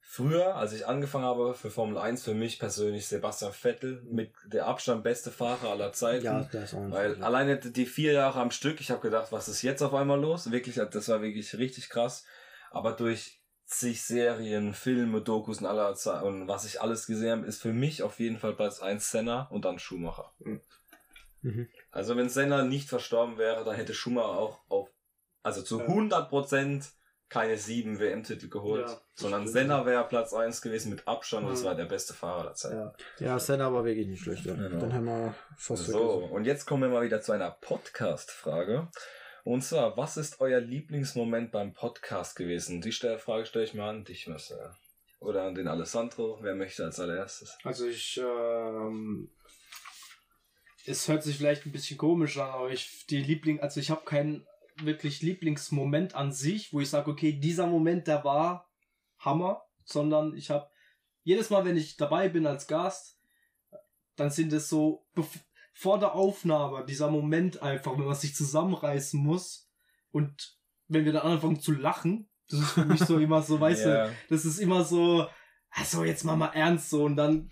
[0.08, 4.68] früher, als ich angefangen habe für Formel 1, für mich persönlich Sebastian Vettel mit der
[4.68, 6.26] Abstand beste Fahrer aller Zeiten.
[6.26, 7.26] Ja, der ist auch Weil Fahrer.
[7.26, 10.52] alleine die vier Jahre am Stück, ich habe gedacht, was ist jetzt auf einmal los?
[10.52, 12.24] Wirklich, das war wirklich richtig krass.
[12.72, 17.48] Aber durch zig Serien, Filme, Dokus und aller Ze- und was ich alles gesehen habe,
[17.48, 20.34] ist für mich auf jeden Fall Platz 1 Senna und dann Schumacher.
[21.42, 21.68] Mhm.
[21.92, 24.90] Also wenn Senna nicht verstorben wäre, dann hätte Schumacher auch auf,
[25.44, 26.86] also zu 100%
[27.30, 29.54] keine sieben WM-Titel geholt, Ja, sondern stimmt.
[29.54, 31.66] Senna wäre Platz 1 gewesen mit Abstand und es Mhm.
[31.66, 32.74] war der beste Fahrer der Zeit.
[32.74, 32.94] Ja.
[33.20, 34.44] Ja, Senna war wirklich nicht schlecht.
[34.44, 34.80] Genau.
[34.80, 36.32] Dann haben wir fast So, vergessen.
[36.34, 38.88] und jetzt kommen wir mal wieder zu einer Podcast-Frage.
[39.44, 42.82] Und zwar, was ist euer Lieblingsmoment beim Podcast gewesen?
[42.82, 44.72] Die Frage stelle ich mal an dich, Marcel.
[45.20, 46.40] Oder an den Alessandro.
[46.42, 47.58] Wer möchte als allererstes?
[47.64, 49.30] Also ich, ähm,
[50.86, 54.06] es hört sich vielleicht ein bisschen komisch an, aber ich, die Liebling, also ich habe
[54.06, 54.46] keinen
[54.82, 58.70] wirklich Lieblingsmoment an sich, wo ich sage, okay, dieser Moment, der war
[59.20, 60.70] Hammer, sondern ich habe
[61.24, 63.20] jedes Mal, wenn ich dabei bin als Gast,
[64.16, 65.06] dann sind es so
[65.74, 69.70] vor der Aufnahme dieser Moment einfach, wenn man sich zusammenreißen muss
[70.12, 70.58] und
[70.88, 73.90] wenn wir dann anfangen zu lachen, das ist für mich so immer so, weißt du,
[73.90, 74.10] Ja.
[74.30, 75.28] das ist immer so,
[75.72, 77.50] also jetzt mal mal ernst so und dann,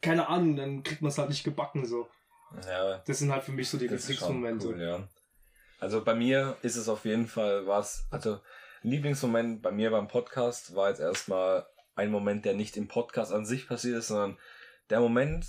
[0.00, 2.08] keine Ahnung, dann kriegt man es halt nicht gebacken so.
[2.66, 4.68] Ja, Das sind halt für mich so die Lieblingsmomente.
[4.68, 5.08] cool, ja.
[5.78, 8.40] Also bei mir ist es auf jeden Fall was, also
[8.82, 13.44] Lieblingsmoment bei mir beim Podcast war jetzt erstmal ein Moment, der nicht im Podcast an
[13.44, 14.38] sich passiert ist, sondern
[14.90, 15.46] der Moment,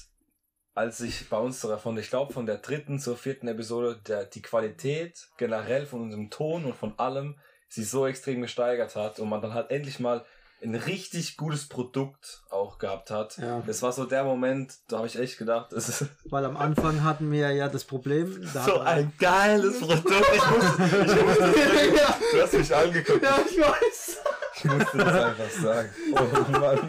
[0.73, 4.41] als ich bei uns davon, ich glaube von der dritten zur vierten Episode, der, die
[4.41, 7.37] Qualität generell von unserem Ton und von allem
[7.67, 10.25] sich so extrem gesteigert hat und man dann halt endlich mal
[10.61, 13.37] ein richtig gutes Produkt auch gehabt hat.
[13.37, 13.61] Ja.
[13.65, 17.03] Das war so der Moment, da habe ich echt gedacht, es ist Weil am Anfang
[17.03, 18.41] hatten wir ja das Problem.
[18.53, 20.05] Da so ein geiles Produkt.
[20.09, 23.23] Ich musste, ich musste das, du hast mich angeguckt.
[23.23, 24.21] Ja, ich weiß.
[24.55, 25.89] Ich musste das einfach sagen.
[26.11, 26.79] Oh Mann.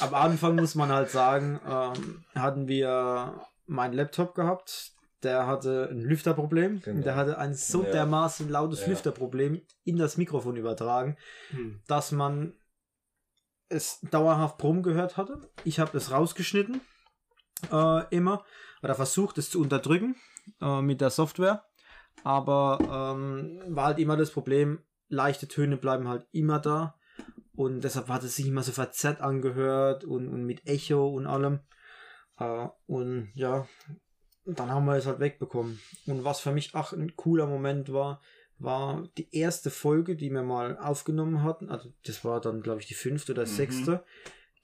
[0.00, 4.92] am Anfang muss man halt sagen, ähm, hatten wir meinen Laptop gehabt.
[5.22, 6.82] Der hatte ein Lüfterproblem.
[6.82, 7.02] Genau.
[7.02, 7.90] Der hatte ein so Ja.
[7.90, 8.88] dermaßen lautes Ja.
[8.88, 11.16] Lüfterproblem in das Mikrofon übertragen,
[11.50, 11.80] Hm.
[11.88, 12.52] dass man
[13.68, 15.40] es dauerhaft Brumm gehört hatte.
[15.64, 16.80] Ich habe es rausgeschnitten,
[17.72, 18.44] äh, immer,
[18.82, 20.16] oder versucht es zu unterdrücken
[20.60, 21.64] äh, mit der Software.
[22.24, 26.98] Aber ähm, war halt immer das Problem, leichte Töne bleiben halt immer da.
[27.54, 31.60] und deshalb hat es sich immer so verzerrt angehört und, und mit Echo und allem.
[32.38, 33.66] Äh, und ja,
[34.44, 35.80] dann haben wir es halt wegbekommen.
[36.06, 38.20] Und was für mich auch ein cooler Moment war,
[38.58, 41.68] war die erste Folge, die wir mal aufgenommen hatten.
[41.70, 43.46] Also das war dann, glaube ich, die fünfte oder Mhm.
[43.46, 44.04] sechste,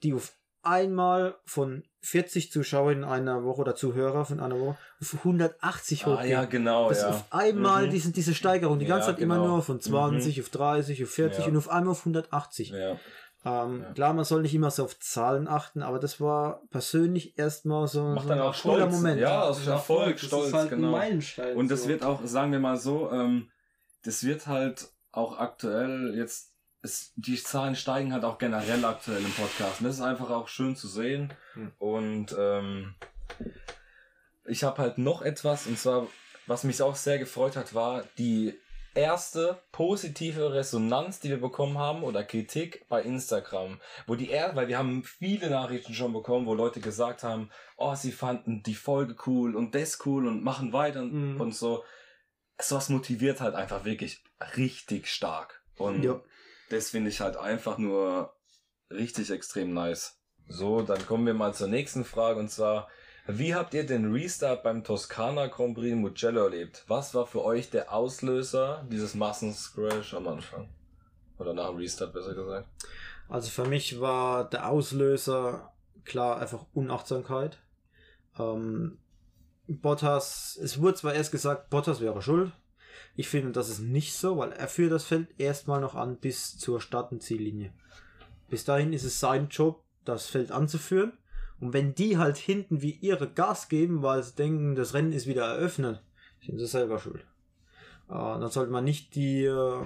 [0.01, 0.33] die auf
[0.65, 6.15] einmal von 40 Zuschauern in einer Woche oder Zuhörer von einer Woche auf 180 Ah,
[6.17, 6.31] hochging.
[6.31, 7.09] ja, genau, Das ja.
[7.09, 7.91] auf einmal Mhm.
[7.91, 9.47] diese, diese Steigerung, die ganze Ja, Zeit immer genau.
[9.47, 11.51] nur von 20 auf 30, auf 40 Ja.
[11.51, 12.69] und auf einmal auf 180.
[12.69, 12.97] Ja.
[13.45, 13.91] Ähm, Ja.
[13.93, 18.01] Klar, man soll nicht immer so auf Zahlen achten, aber das war persönlich erstmal so,
[18.03, 18.93] Macht so dann ein auch cooler stolz.
[18.95, 19.19] Moment.
[19.19, 20.87] Ja, aus Erfolg, das stolz, ist halt genau.
[20.87, 21.57] ein Meilenstein.
[21.57, 21.89] Und das so.
[21.89, 23.49] wird auch, sagen wir mal so, ähm,
[24.03, 29.31] das wird halt auch aktuell jetzt, es, die Zahlen steigen halt auch generell aktuell im
[29.31, 29.79] Podcast.
[29.79, 31.33] Und das ist einfach auch schön zu sehen.
[31.53, 31.71] Hm.
[31.79, 32.95] Und ähm,
[34.45, 36.07] ich habe halt noch etwas, und zwar,
[36.47, 38.53] was mich auch sehr gefreut hat, war die
[38.95, 43.79] erste positive Resonanz, die wir bekommen haben, oder Kritik bei Instagram.
[44.05, 47.95] Wo die er, weil wir haben viele Nachrichten schon bekommen, wo Leute gesagt haben, oh,
[47.95, 51.39] sie fanden die Folge cool und das cool und machen weiter Mhm.
[51.39, 51.83] und so.
[52.59, 54.23] Sowas motiviert halt einfach wirklich
[54.55, 55.63] richtig stark.
[55.77, 56.21] Und Ja.
[56.69, 58.33] das finde ich halt einfach nur
[58.91, 60.19] richtig extrem nice.
[60.47, 62.89] So, dann kommen wir mal zur nächsten Frage und zwar,
[63.27, 66.83] wie habt ihr den Restart beim Toskana Grand Prix Mugello erlebt?
[66.87, 70.69] Was war für euch der Auslöser dieses Massenscrash am Anfang?
[71.37, 72.67] Oder nach dem Restart besser gesagt?
[73.29, 77.57] Also für mich war der Auslöser klar einfach Unachtsamkeit.
[78.37, 78.99] Ähm,
[79.67, 82.51] Bottas, es wurde zwar erst gesagt, Bottas wäre schuld.
[83.15, 86.57] Ich finde, das ist nicht so, weil er führt das Feld erstmal noch an bis
[86.57, 87.73] zur Start- und Ziellinie.
[88.49, 91.13] Bis dahin ist es sein Job, das Feld anzuführen.
[91.59, 95.27] Und wenn die halt hinten wie ihre Gas geben, weil sie denken, das Rennen ist
[95.27, 96.03] wieder eröffnet,
[96.45, 97.25] sind sie selber schuld.
[98.09, 99.85] Äh, dann sollte man nicht die, äh,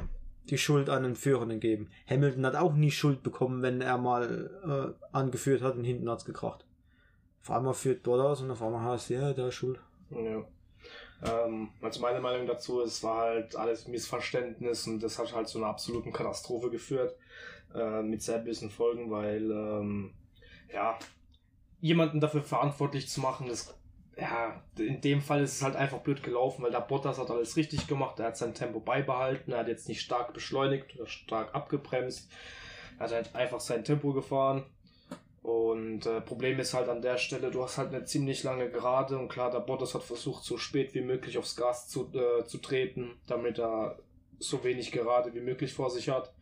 [0.50, 1.90] die Schuld an den Führenden geben.
[2.10, 6.26] Hamilton hat auch nie Schuld bekommen, wenn er mal äh, angeführt hat und hinten hat's
[6.26, 6.66] gekracht.
[7.48, 9.80] Auf einmal führt Bottas und auf einmal heißt ja, der ist schuld.
[10.10, 10.44] Ja.
[11.24, 15.60] Ähm, also meine Meinung dazu, es war halt alles Missverständnis und das hat halt zu
[15.60, 17.16] einer absoluten Katastrophe geführt.
[17.74, 20.14] Äh, mit sehr bösen Folgen, weil ähm,
[20.74, 21.00] ja,
[21.80, 23.74] jemanden dafür verantwortlich zu machen, das
[24.18, 27.56] ja, in dem Fall ist es halt einfach blöd gelaufen, weil der Bottas hat alles
[27.56, 31.56] richtig gemacht, er hat sein Tempo beibehalten, er hat jetzt nicht stark beschleunigt oder stark
[31.56, 32.30] abgebremst,
[32.98, 34.66] er hat halt einfach sein Tempo gefahren.
[35.48, 39.18] Und äh, Problem ist halt an der Stelle, du hast halt eine ziemlich lange Gerade
[39.18, 42.58] und klar, der Bottas hat versucht, so spät wie möglich aufs Gas zu, äh, zu
[42.58, 43.98] treten, damit er
[44.40, 46.34] so wenig Gerade wie möglich vor sich hat.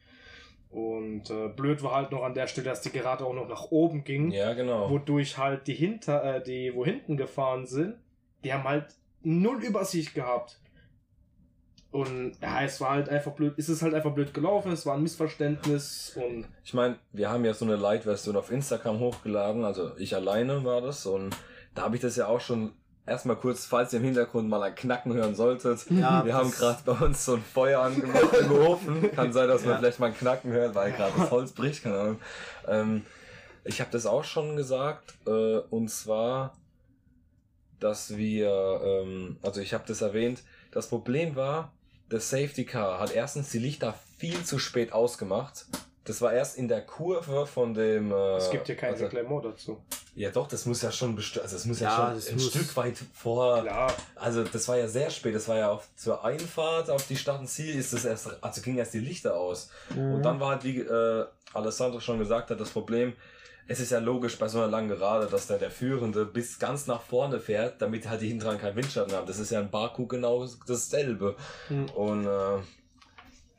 [0.71, 3.69] Und äh, blöd war halt noch an der Stelle, dass die Gerade auch noch nach
[3.69, 4.89] oben ging, Ja, genau.
[4.89, 7.97] wodurch halt die hinter, äh, die wo hinten gefahren sind,
[8.43, 8.87] die haben halt
[9.21, 10.59] null Übersicht gehabt.
[11.95, 14.95] Und ja, es war halt einfach blöd, ist es halt einfach blöd gelaufen, es war
[14.95, 19.95] ein Missverständnis und Ich meine, wir haben ja so eine Light-Version auf Instagram hochgeladen, also
[19.97, 21.33] ich alleine war das und
[21.73, 22.73] da habe ich das ja auch schon
[23.05, 25.89] erstmal kurz, falls ihr im Hintergrund mal ein Knacken hören solltet.
[25.89, 29.11] Ja, wir haben gerade bei uns so ein Feuer angemacht im Ofen.
[29.13, 29.77] Kann sein, dass man Ja.
[29.79, 32.19] vielleicht mal ein Knacken hört, weil gerade das Holz bricht, keine Ahnung.
[32.67, 33.05] Ähm,
[33.63, 36.57] ich habe das auch schon gesagt äh, und zwar,
[37.79, 41.71] dass wir, ähm, also ich habe das erwähnt, das Problem war,
[42.09, 45.65] das Safety Car hat erstens die Lichter viel zu spät ausgemacht.
[46.05, 48.11] Das war erst in der Kurve von dem.
[48.11, 49.07] Äh, es gibt hier kein also,
[49.41, 49.81] dazu.
[50.13, 51.43] Ja, doch, das muss ja schon bestimmt.
[51.43, 53.61] Also, es muss ja, Ja, schon das ein muss- Stück weit vor.
[53.63, 55.33] Klar, Also, das war ja sehr spät.
[55.33, 57.75] Das war ja auch zur Einfahrt auf die Stadt und Ziel.
[57.75, 59.69] Ist das erst, also gingen erst die Lichter aus.
[59.95, 60.13] Mhm.
[60.15, 63.13] Und dann war halt, wie äh, Alessandro schon gesagt hat, das Problem.
[63.67, 66.85] Es ist ja logisch bei so einer langen Gerade, dass dann der Führende bis ganz
[66.85, 69.25] nach vorne fährt, damit halt die Hinteren keinen Windschatten haben.
[69.25, 71.35] Das ist ja in Baku genau dasselbe.
[71.69, 71.89] Hm.
[71.89, 72.59] Und äh,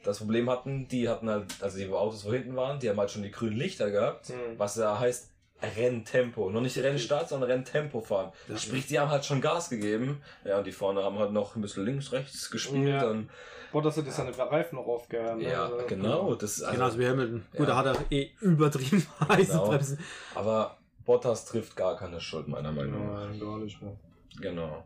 [0.04, 3.10] das Problem hatten, die hatten halt, also die Autos, wo hinten waren, die haben halt
[3.10, 4.58] schon die grünen Lichter gehabt, Hm.
[4.58, 5.30] was ja heißt
[5.62, 6.50] Renntempo.
[6.50, 8.30] Noch nicht Rennstart, sondern Renntempo fahren.
[8.48, 8.56] Ja.
[8.58, 10.22] Sprich, die haben halt schon Gas gegeben.
[10.44, 12.88] Ja, und die vorne haben halt noch ein bisschen links, rechts gespielt.
[12.88, 13.08] Ja.
[13.08, 13.30] Und,
[13.76, 15.36] Bottas hat jetzt seine Reifen noch aufgehört.
[15.36, 15.50] ne?
[15.50, 16.34] ja, Also, genau.
[16.34, 17.44] Das, also, Genauso wie Hamilton.
[17.52, 17.58] Ja.
[17.58, 19.68] Gut, da hat er eh übertrieben heiße Genau.
[19.68, 19.98] Bremsen.
[20.34, 23.26] Aber Bottas trifft gar keine Schuld, meiner Meinung nach.
[23.28, 23.98] Nein, gar nicht mehr.
[24.40, 24.82] Genau.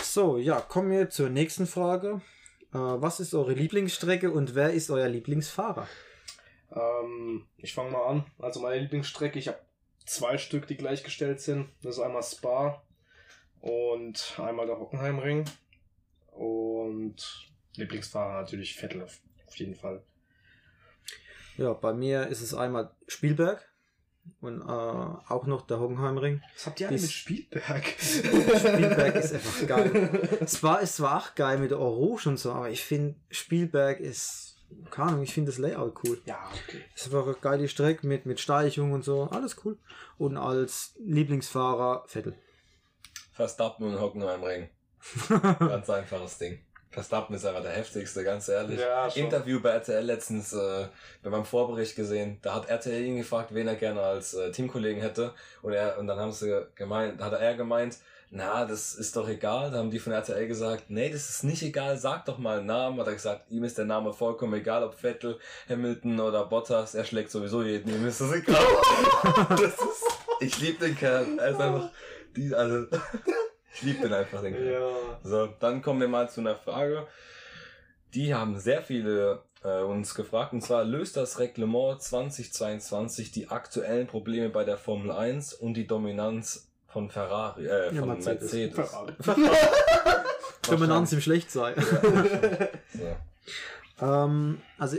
[0.00, 2.20] So, ja, kommen wir zur nächsten Frage.
[2.72, 5.88] Äh, was ist eure Lieblingsstrecke und wer ist euer Lieblingsfahrer?
[6.70, 8.24] Ähm, ich fange mal an.
[8.38, 9.58] Also meine Lieblingsstrecke, ich habe
[10.04, 11.70] zwei Stück, die gleichgestellt sind.
[11.82, 12.82] Das ist einmal Spa
[13.60, 15.44] und einmal der Hockenheimring.
[16.30, 17.16] Und
[17.76, 20.02] Lieblingsfahrer natürlich Vettel auf auf jeden Fall.
[21.56, 23.66] Ja, bei mir ist es einmal Spielberg
[24.40, 26.42] und äh, auch noch der Hockenheimring.
[26.54, 27.84] Was habt ihr alle alle mit Spielberg?
[27.98, 30.38] Spielberg ist einfach geil.
[30.40, 34.00] Es war, es war auch geil mit der Orange und so, aber ich finde, Spielberg
[34.00, 34.52] ist
[34.90, 36.20] keine Ahnung, ich finde das Layout cool.
[36.24, 36.82] Ja, okay.
[36.94, 39.78] Es war eine geile Strecke mit, mit Steichung und so, alles cool.
[40.18, 42.34] Und als Lieblingsfahrer Vettel.
[43.32, 44.68] Verstappen und Hockenheim Ring.
[45.28, 46.65] Ganz einfaches Ding.
[46.96, 48.80] Verstappen ist einfach der heftigste, ganz ehrlich.
[48.80, 49.24] Ja, schon.
[49.24, 50.86] Interview bei RTL letztens äh,
[51.22, 52.38] bei meinem Vorbericht gesehen.
[52.40, 55.34] Da hat RTL ihn gefragt, wen er gerne als äh, Teamkollegen hätte.
[55.60, 57.98] Und, er, und dann haben sie gemeint, hat er gemeint,
[58.30, 59.70] na, das ist doch egal.
[59.70, 62.66] Da haben die von RTL gesagt, nee, das ist nicht egal, sag doch mal einen
[62.66, 62.98] Namen.
[62.98, 67.04] Hat er gesagt, ihm ist der Name vollkommen egal, ob Vettel, Hamilton oder Bottas, er
[67.04, 68.56] schlägt sowieso jeden, ihm ist das egal.
[69.50, 70.04] das ist,
[70.40, 71.38] ich liebe den Kerl.
[71.38, 71.90] Er ist einfach,
[72.34, 72.86] die, also,
[73.76, 74.72] ich liebe den einfach, den Kerl.
[74.72, 75.20] Ja.
[75.22, 77.06] So, dann kommen wir mal zu einer Frage.
[78.14, 84.06] Die haben sehr viele äh, uns gefragt, und zwar löst das Reglement 2022 die aktuellen
[84.06, 88.52] Probleme bei der Formel 1 und die Dominanz von Ferrari, äh, Ja, von Mercedes.
[88.52, 88.74] Mercedes.
[88.74, 89.12] Ferrari.
[90.62, 91.74] Dominanz im Schlechtsein.
[93.98, 94.06] So.
[94.06, 94.96] ähm, also,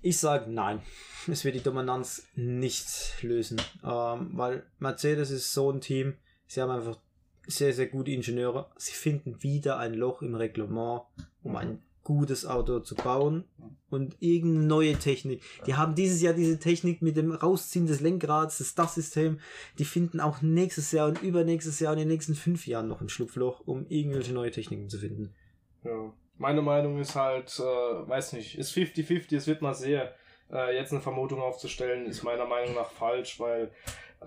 [0.00, 0.82] ich sage nein.
[1.28, 3.62] Es wird die Dominanz nicht lösen.
[3.84, 6.16] Ähm, weil Mercedes ist so ein Team,
[6.48, 6.96] sie haben einfach
[7.46, 8.70] sehr, sehr gute Ingenieure.
[8.76, 11.02] Sie finden wieder ein Loch im Reglement,
[11.42, 13.44] um ein gutes Auto zu bauen
[13.90, 15.42] und irgendeine neue Technik.
[15.66, 19.38] Die haben dieses Jahr diese Technik mit dem Rausziehen des Lenkrads, das DAS-System.
[19.78, 23.00] Die finden auch nächstes Jahr und übernächstes Jahr und in den nächsten fünf Jahren noch
[23.00, 25.34] ein Schlupfloch, um irgendwelche neue Techniken zu finden.
[25.84, 26.12] Ja.
[26.38, 30.14] Meine Meinung ist halt, äh, weiß nicht, ist 50-50, es wird mal sehr.
[30.50, 33.70] Äh, jetzt eine Vermutung aufzustellen, ist meiner Meinung nach falsch, weil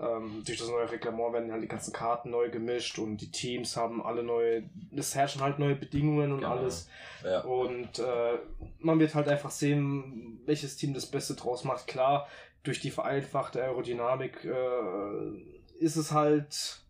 [0.00, 3.76] ähm, durch das neue Reglement werden halt die ganzen Karten neu gemischt und die Teams
[3.76, 4.64] haben alle neue,
[4.96, 6.52] es herrschen halt neue Bedingungen und Genau.
[6.56, 6.88] alles.
[7.24, 7.40] Ja.
[7.40, 8.38] Und äh,
[8.78, 11.86] man wird halt einfach sehen, welches Team das Beste draus macht.
[11.86, 12.28] Klar,
[12.62, 16.80] durch die vereinfachte Aerodynamik äh, ist es halt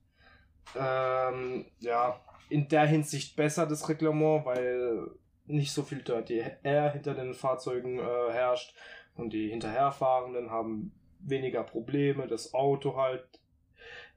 [0.79, 5.11] ähm, ja in der Hinsicht besser das Reglement, weil
[5.47, 8.75] nicht so viel Dirty Air hinter den Fahrzeugen äh, herrscht
[9.15, 10.93] und die hinterherfahrenden haben
[11.29, 13.25] weniger Probleme, das Auto halt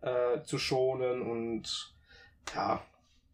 [0.01, 1.93] äh, zu schonen und
[2.55, 2.81] ja,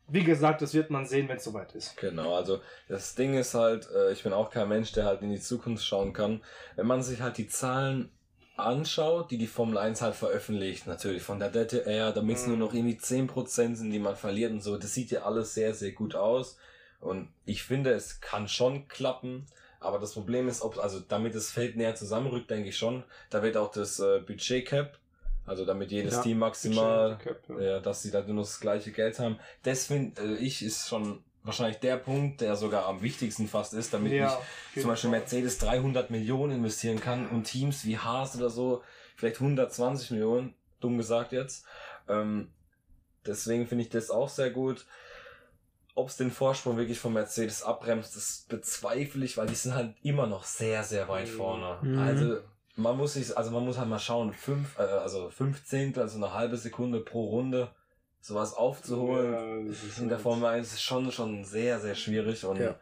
[0.07, 1.97] wie gesagt, das wird man sehen, wenn es soweit ist.
[1.97, 5.31] Genau, also das Ding ist halt, äh, ich bin auch kein Mensch, der halt in
[5.31, 6.43] die Zukunft schauen kann.
[6.75, 8.11] Wenn man sich halt die Zahlen
[8.55, 12.49] anschaut, die die Formel 1 halt veröffentlicht, natürlich von der DTR, damit es Mhm.
[12.57, 15.73] nur noch irgendwie 10% sind, die man verliert und so, das sieht ja alles sehr,
[15.73, 16.57] sehr gut aus.
[16.99, 19.47] Und ich finde, es kann schon klappen.
[19.85, 23.03] Aber das Problem ist, ob, also damit das Feld näher zusammenrückt, denke ich schon.
[23.29, 24.97] Da wird auch das äh, Budget Cap,
[25.45, 27.61] also damit jedes Ja, Team maximal Cap, ja.
[27.61, 29.39] ja, dass sie da nur das gleiche Geld haben.
[29.63, 33.93] Das finde äh, ich ist schon wahrscheinlich der Punkt, der sogar am wichtigsten fast ist,
[33.93, 34.41] damit Ja,
[34.73, 35.11] ich zum Beispiel.
[35.11, 38.81] Mercedes 300 Millionen investieren kann und Teams wie Haas oder so
[39.15, 41.65] vielleicht 120 Millionen, dumm gesagt jetzt.
[42.09, 42.49] Ähm,
[43.25, 44.85] deswegen finde ich das auch sehr gut.
[45.97, 49.95] Ob es den Vorsprung wirklich von Mercedes abbremst, das bezweifle ich, weil die sind halt
[50.03, 51.31] immer noch sehr, sehr weit Mhm.
[51.37, 51.77] vorne.
[51.81, 51.99] Mhm.
[51.99, 52.37] Also
[52.75, 56.17] man muss sich, also man muss halt mal schauen, fünf, äh, also fünf Zehntel, also
[56.17, 57.69] eine halbe Sekunde pro Runde,
[58.19, 62.59] sowas aufzuholen Ja, in der halt- Formel 1 ist schon, schon sehr, sehr schwierig und
[62.59, 62.75] Ja.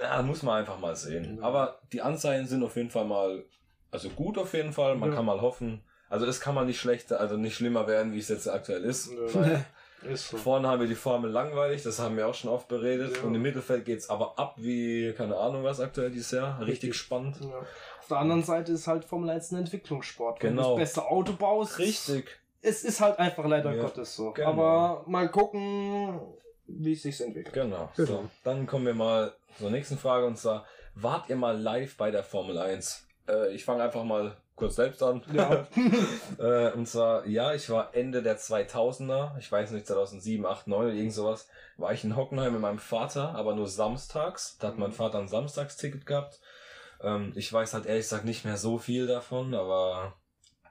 [0.00, 0.22] ja.
[0.22, 1.38] muss man einfach mal sehen.
[1.38, 1.42] Ja.
[1.44, 3.44] Aber die Anzeigen sind auf jeden Fall mal,
[3.90, 5.82] also gut auf jeden Fall, man kann mal hoffen.
[6.08, 9.10] Also es kann mal nicht schlechter, also nicht schlimmer werden, wie es jetzt aktuell ist.
[9.34, 9.64] Ja.
[10.04, 10.36] Ist so.
[10.36, 13.16] Vorne haben wir die Formel langweilig, das haben wir auch schon oft beredet.
[13.18, 13.22] Ja.
[13.22, 16.58] Und im Mittelfeld geht's aber ab wie, keine Ahnung was aktuell dieses Jahr.
[16.60, 16.94] Richtig, Richtig.
[16.96, 17.36] spannend.
[17.40, 17.58] Ja.
[18.00, 20.42] Auf der anderen Seite ist halt Formel 1 ein Entwicklungssport.
[20.42, 20.74] Wenn Genau.
[20.74, 22.26] du das beste Auto baust, Richtig.
[22.62, 24.32] es ist halt einfach leider Ja, Gottes so.
[24.32, 24.48] genau.
[24.48, 26.20] Aber mal gucken,
[26.66, 27.54] wie es sich entwickelt.
[27.54, 27.90] Genau.
[27.96, 28.08] Genau.
[28.08, 32.10] So, dann kommen wir mal zur nächsten Frage und zwar, wart ihr mal live bei
[32.10, 33.06] der Formel 1?
[33.32, 35.22] Äh, ich fange einfach mal kurz selbst an.
[35.32, 35.66] Ja.
[36.38, 40.86] äh, und zwar, ja, ich war Ende der 2000er, ich weiß nicht, 2007, 8, 9
[40.86, 44.58] oder irgend sowas, war ich in Hockenheim mit meinem Vater, aber nur samstags.
[44.58, 46.40] Da hat mein Vater ein Samstagsticket gehabt.
[47.00, 50.14] Ähm, ich weiß halt ehrlich gesagt nicht mehr so viel davon, aber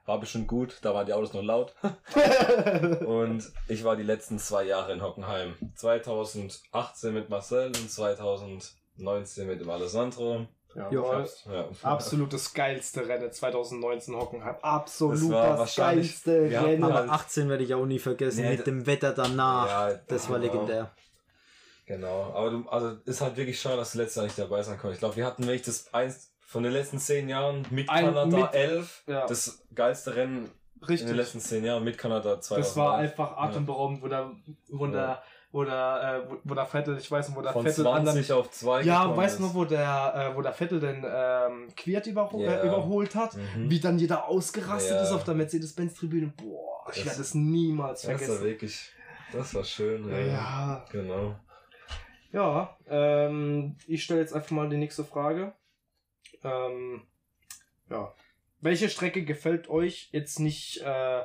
[0.06, 0.78] war bestimmt gut.
[0.82, 1.74] Da waren die Autos noch laut.
[3.06, 5.54] Und ich war die letzten zwei Jahre in Hockenheim.
[5.76, 10.48] 2018 mit Marcel und 2019 mit dem Alessandro.
[10.74, 11.66] Ja, Ja, Ja.
[11.82, 14.56] absolut das geilste Rennen 2019 Hockenheim.
[14.62, 16.84] Absolut Das das, geilste hatten Rennen.
[16.84, 19.66] Aber 18 werde ich auch nie vergessen, Nee, mit dem Wetter danach.
[19.92, 20.52] Ja, das war genau.
[20.52, 20.90] legendär.
[21.86, 24.78] Genau, aber du, also ist halt wirklich schade, dass du letztes Jahr nicht dabei sein
[24.78, 24.94] konntest.
[24.98, 28.36] Ich glaube, wir hatten wirklich das eins von den letzten zehn Jahren mit Ein- Kanada
[28.44, 29.26] mit- 11, Ja.
[29.26, 31.08] das geilste Rennen in Richtig.
[31.08, 32.58] den letzten zehn Jahren mit Kanada 2000.
[32.66, 34.30] Das war einfach atemberaubend, wo der,
[34.68, 34.92] wo Ja.
[34.92, 35.22] der,
[35.52, 38.32] wo der, äh, wo, wo der Vettel, ich weiß nicht, wo der von Vettel 20
[38.32, 42.06] auf 2 Ja, weißt du noch, wo der, äh, wo der Vettel den ähm, Quiert
[42.06, 42.62] überho Ja.
[42.62, 43.36] äh, überholt hat?
[43.36, 43.68] Mhm.
[43.70, 45.02] Wie dann jeder ausgerastet Ja.
[45.02, 46.32] ist auf der Mercedes-Benz-Tribüne.
[46.36, 48.44] Boah, ich Das- werde es niemals Das war vergessen.
[48.44, 48.92] wirklich,
[49.32, 50.08] das war schön.
[50.10, 50.84] Ja, Ja.
[50.90, 51.36] Genau.
[52.32, 55.52] Ja, ähm, ich stelle jetzt einfach mal die nächste Frage.
[56.42, 57.02] Ähm,
[57.90, 58.14] ja.
[58.62, 61.22] Welche Strecke gefällt euch jetzt nicht äh,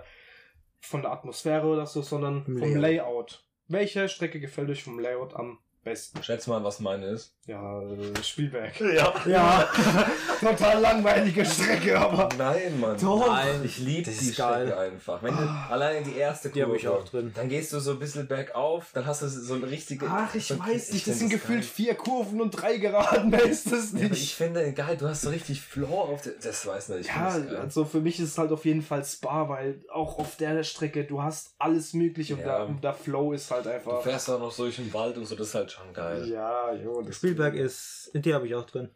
[0.82, 3.46] von der Atmosphäre oder so, sondern vom Layout.
[3.69, 6.21] Welche Strecke gefällt euch vom Layout am besten?
[6.23, 7.34] Schätz mal, was meine ist.
[7.45, 8.73] Ja, äh, Spielberg.
[8.82, 9.13] Ja.
[9.26, 9.67] Ja,
[10.39, 12.30] total langweilige Strecke, aber.
[12.38, 12.97] Nein, Mann.
[13.00, 13.28] Doch.
[13.28, 14.65] Nein, ich liebe die geil.
[14.67, 15.23] Strecke einfach.
[15.23, 17.32] Wenn du alleine die erste Die Kurve, ich auch drin.
[17.36, 20.08] dann gehst du so ein bisschen bergauf, dann hast du so eine richtige.
[20.10, 21.69] Ach, ich so- weiß nicht, das sind gefühlt geil.
[21.73, 24.36] vier Kurven und drei Geraden, mehr ist das Ja, aber ich nicht.
[24.36, 26.34] finde geil, du hast so richtig Floor auf der.
[26.41, 27.02] Das weiß nicht.
[27.02, 30.36] Ich Ja, also für mich ist es halt auf jeden Fall Spa, weil auch auf
[30.38, 32.58] der Strecke, du hast alles mögliche und, Ja.
[32.60, 34.02] der, und der Flow ist halt Du einfach.
[34.02, 36.28] fährst auch noch so durch den Wald und so, das ist halt schon geil.
[36.28, 38.90] Ja, jo, das Spielberg ist, die habe ich auch drin.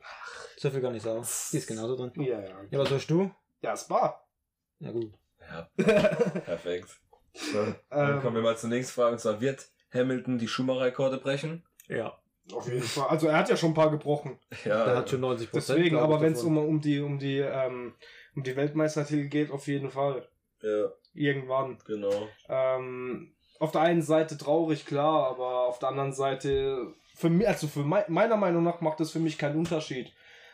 [0.57, 1.25] So viel gar nicht sagen.
[1.51, 2.11] Die ist genauso drin.
[2.21, 2.55] Ja, ja.
[2.69, 3.31] Ja, was hast du?
[3.61, 4.23] Ja, Spa.
[4.79, 5.13] Ja gut.
[5.39, 5.69] Ja,
[6.45, 6.89] perfekt.
[7.33, 8.21] So, dann Ähm.
[8.21, 9.13] kommen wir mal zur nächsten Frage.
[9.13, 11.63] Und zwar, wird Hamilton die Schumacher-Rekorde brechen?
[11.87, 12.17] Ja.
[12.53, 13.07] Auf jeden Fall.
[13.07, 14.39] Also er hat ja schon ein paar gebrochen.
[14.65, 15.77] Ja, Der hat schon 90 Prozent.
[15.79, 17.93] Deswegen, aber wenn es um, um die, um die, ähm,
[18.35, 20.27] um die Weltmeistertitel geht, auf jeden Fall.
[20.61, 21.77] ja, Irgendwann.
[21.85, 22.27] genau.
[22.49, 27.67] Ähm, auf der einen Seite traurig, klar, aber auf der anderen Seite, für mich, also
[27.67, 30.11] für mei meiner Meinung nach macht das für mich keinen Unterschied.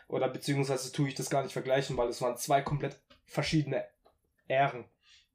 [0.08, 3.84] Oder beziehungsweise tue ich das gar nicht vergleichen, weil es waren zwei komplett verschiedene
[4.46, 4.84] Ähren.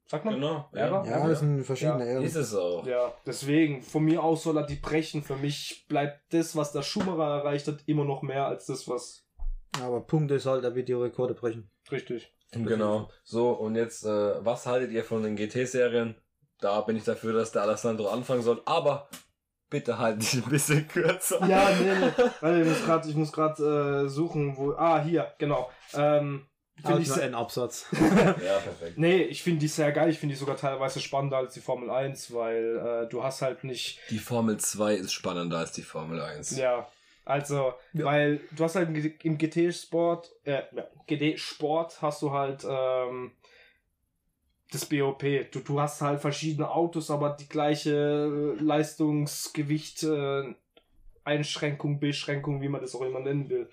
[0.06, 0.34] Sagt man?
[0.34, 0.68] Genau.
[0.72, 2.24] Ja, Ja, das sind verschiedene Ja, Ehren.
[2.24, 2.86] Ist es auch.
[2.86, 5.22] Ja, deswegen, von mir aus soll er die brechen.
[5.22, 9.26] Für mich bleibt das, was der Schumacher erreicht hat, immer noch mehr als das, was
[9.80, 11.70] Aber Punkt ist halt, er wird die Rekorde brechen.
[11.90, 12.30] richtig.
[12.52, 13.10] Genau.
[13.24, 16.14] So, und jetzt, äh, was haltet ihr von den GT-Serien?
[16.64, 19.06] Da bin ich dafür, dass der Alessandro anfangen soll, aber
[19.68, 21.46] bitte halt dich ein bisschen kürzer.
[21.46, 22.24] Ja, nee, nee.
[22.40, 24.72] Warte, ich muss gerade, ich muss gerade äh, suchen, wo.
[24.72, 25.70] Ah, hier, genau.
[25.92, 26.46] Ähm,
[26.82, 27.84] finde ich sehr, ein Absatz.
[27.92, 28.96] Ja, perfekt.
[28.96, 30.08] Nee, ich finde die sehr geil.
[30.08, 33.62] Ich finde die sogar teilweise spannender als die Formel 1, weil äh, du hast halt
[33.64, 34.00] nicht.
[34.08, 36.56] Die Formel 2 ist spannender als die Formel 1.
[36.56, 36.88] Ja,
[37.26, 38.06] also, Ja.
[38.06, 38.88] weil du hast halt
[39.22, 40.62] im GT-Sport, äh,
[41.08, 43.32] GT-Sport hast du halt ähm,
[44.74, 45.24] das BOP.
[45.50, 48.26] Du, du hast halt verschiedene Autos, aber die gleiche
[48.58, 50.54] Leistungsgewicht, äh,
[51.24, 53.70] Einschränkung, Beschränkung, wie man das auch immer nennen will.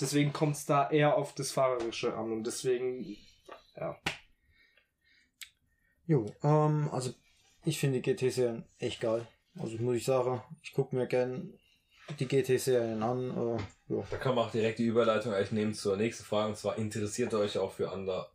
[0.00, 3.16] Deswegen kommt es da eher auf das Fahrerische an und deswegen,
[3.76, 3.96] ja.
[6.06, 7.12] Jo, ähm, also
[7.64, 9.26] ich finde die GT-Serien echt geil.
[9.58, 11.52] Also muss ich sagen, ich gucke mir gern
[12.18, 13.30] die GT-Serien an.
[13.30, 14.04] Äh, ja.
[14.10, 16.48] Da kann man auch direkt die Überleitung eigentlich nehmen zur nächsten Frage.
[16.48, 18.30] Und zwar, interessiert ihr euch auch für andere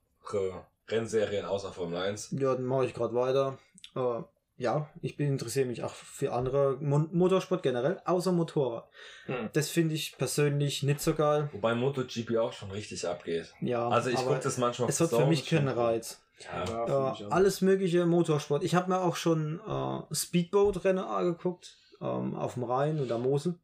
[0.88, 2.36] Rennserien außer Formel 1?
[2.39, 3.58] ja, dann mache ich gerade weiter.
[3.96, 4.24] Äh,
[4.58, 8.88] ja, ich bin interessiere mich auch für andere Mon Motorsport generell, außer Motorrad.
[9.26, 9.50] Hm.
[9.54, 11.50] Das finde ich persönlich nicht so geil.
[11.54, 13.54] Wobei MotoGP auch schon richtig abgeht.
[13.62, 15.67] Ja, Also ich gucke das manchmal es hat für mich keinen.
[15.67, 16.22] Reiz.
[16.39, 16.65] Ja.
[16.88, 17.32] Ja, auch.
[17.32, 18.63] alles mögliche Motorsport.
[18.63, 23.60] Ich habe mir auch schon äh, Speedboat-Rennen angeguckt ähm, auf dem Rhein und der Mosel.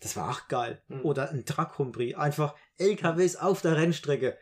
[0.00, 0.82] Das war auch geil.
[0.88, 1.02] Mhm.
[1.02, 2.16] Oder ein Truck Grand Prix.
[2.18, 4.36] Einfach LKWs auf der Rennstrecke.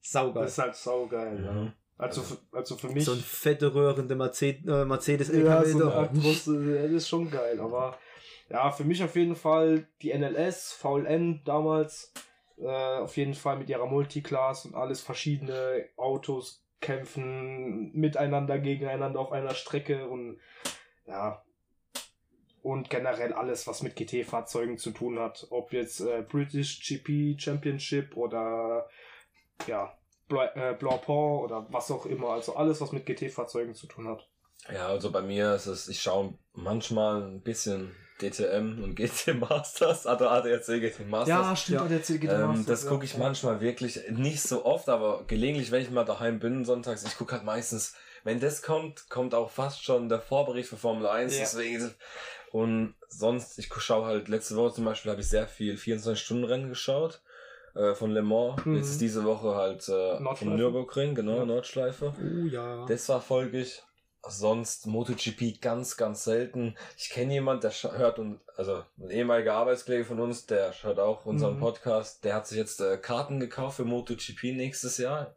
[0.00, 0.44] Saugeil.
[0.44, 1.52] Das ist halt saugeil, ja.
[1.52, 1.72] Mhm.
[1.98, 3.04] Also, für, also für mich.
[3.04, 6.32] So ein fette röhrende Mercedes, äh, Mercedes ja, LKW.
[6.32, 7.58] so äh, das ist schon geil.
[7.60, 7.98] Aber
[8.50, 12.12] ja, für mich auf jeden Fall die NLS, VLN damals,
[12.58, 19.32] äh, auf jeden Fall mit ihrer Multiclass und alles verschiedene Autos kämpfen miteinander, gegeneinander auf
[19.32, 20.38] einer Strecke und
[21.06, 21.42] ja.
[22.62, 25.46] Und generell alles, was mit GT-Fahrzeugen zu tun hat.
[25.50, 28.88] Ob jetzt äh, British GP Championship oder
[29.66, 29.92] ja,
[30.28, 32.30] Bla äh, Blancpain oder was auch immer.
[32.30, 34.28] Also alles, was mit GT-Fahrzeugen zu tun hat.
[34.72, 40.06] Ja, also bei mir ist es, ich schaue manchmal ein bisschen DTM und GT Masters,
[40.06, 41.60] also ADAC GT Masters.
[41.60, 41.86] stimmt, Ja.
[41.88, 45.90] der CG Ähm, das gucke ich manchmal wirklich nicht so oft, aber gelegentlich, wenn ich
[45.90, 50.08] mal daheim bin sonntags, ich gucke halt meistens, wenn das kommt, kommt auch fast schon
[50.08, 51.40] der Vorbericht für Formel 1, Ja.
[51.40, 51.94] deswegen
[52.50, 57.20] und sonst, ich schaue halt, letzte Woche zum Beispiel habe ich sehr viel 24-Stunden-Rennen geschaut,
[57.76, 58.76] äh, von Le Mans, Mhm.
[58.76, 61.44] jetzt diese Woche halt äh, vom Nürburgring, genau, Ja.
[61.44, 62.12] Nordschleife.
[62.18, 62.84] Oh ja.
[62.86, 63.82] Das war folgig.
[64.28, 66.74] Sonst MotoGP ganz, ganz selten.
[66.98, 71.26] Ich kenne jemand, der hört und also ein ehemaliger Arbeitskollege von uns, der hört auch
[71.26, 71.60] unseren Mhm.
[71.60, 72.24] Podcast.
[72.24, 75.36] Der hat sich jetzt äh, Karten gekauft für MotoGP nächstes Jahr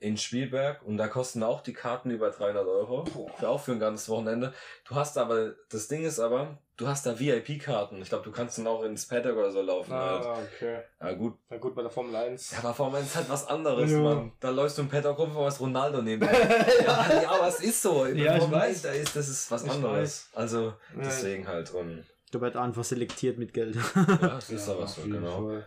[0.00, 3.04] in Spielberg und da kosten auch die Karten über 300 Euro.
[3.38, 4.52] Für auch für ein ganzes Wochenende.
[4.88, 8.00] Du hast aber, das Ding ist aber, du hast da VIP-Karten.
[8.00, 10.24] Ich glaube, du kannst dann auch ins Paddock oder so laufen halt.
[10.24, 10.80] Ah, okay.
[11.02, 11.34] Ja gut.
[11.50, 12.50] Na gut, bei der Formel 1.
[12.52, 13.98] Ja, aber Formel 1 ist halt was anderes, Ja.
[13.98, 14.32] Mann.
[14.40, 16.32] Da läufst du im Paddock rum, wo was Ronaldo neben dir.
[16.32, 18.04] ja, ja, aber es ist so.
[18.04, 18.68] In der Ja, ich Formel weiß.
[18.68, 20.30] 1, Da ist, das ist was Ich anderes.
[20.34, 20.64] Also,
[20.96, 21.02] Ja.
[21.04, 21.72] deswegen halt.
[21.74, 23.76] Und Da wird einfach selektiert mit Geld.
[23.76, 25.60] ja, es ist aber so, genau.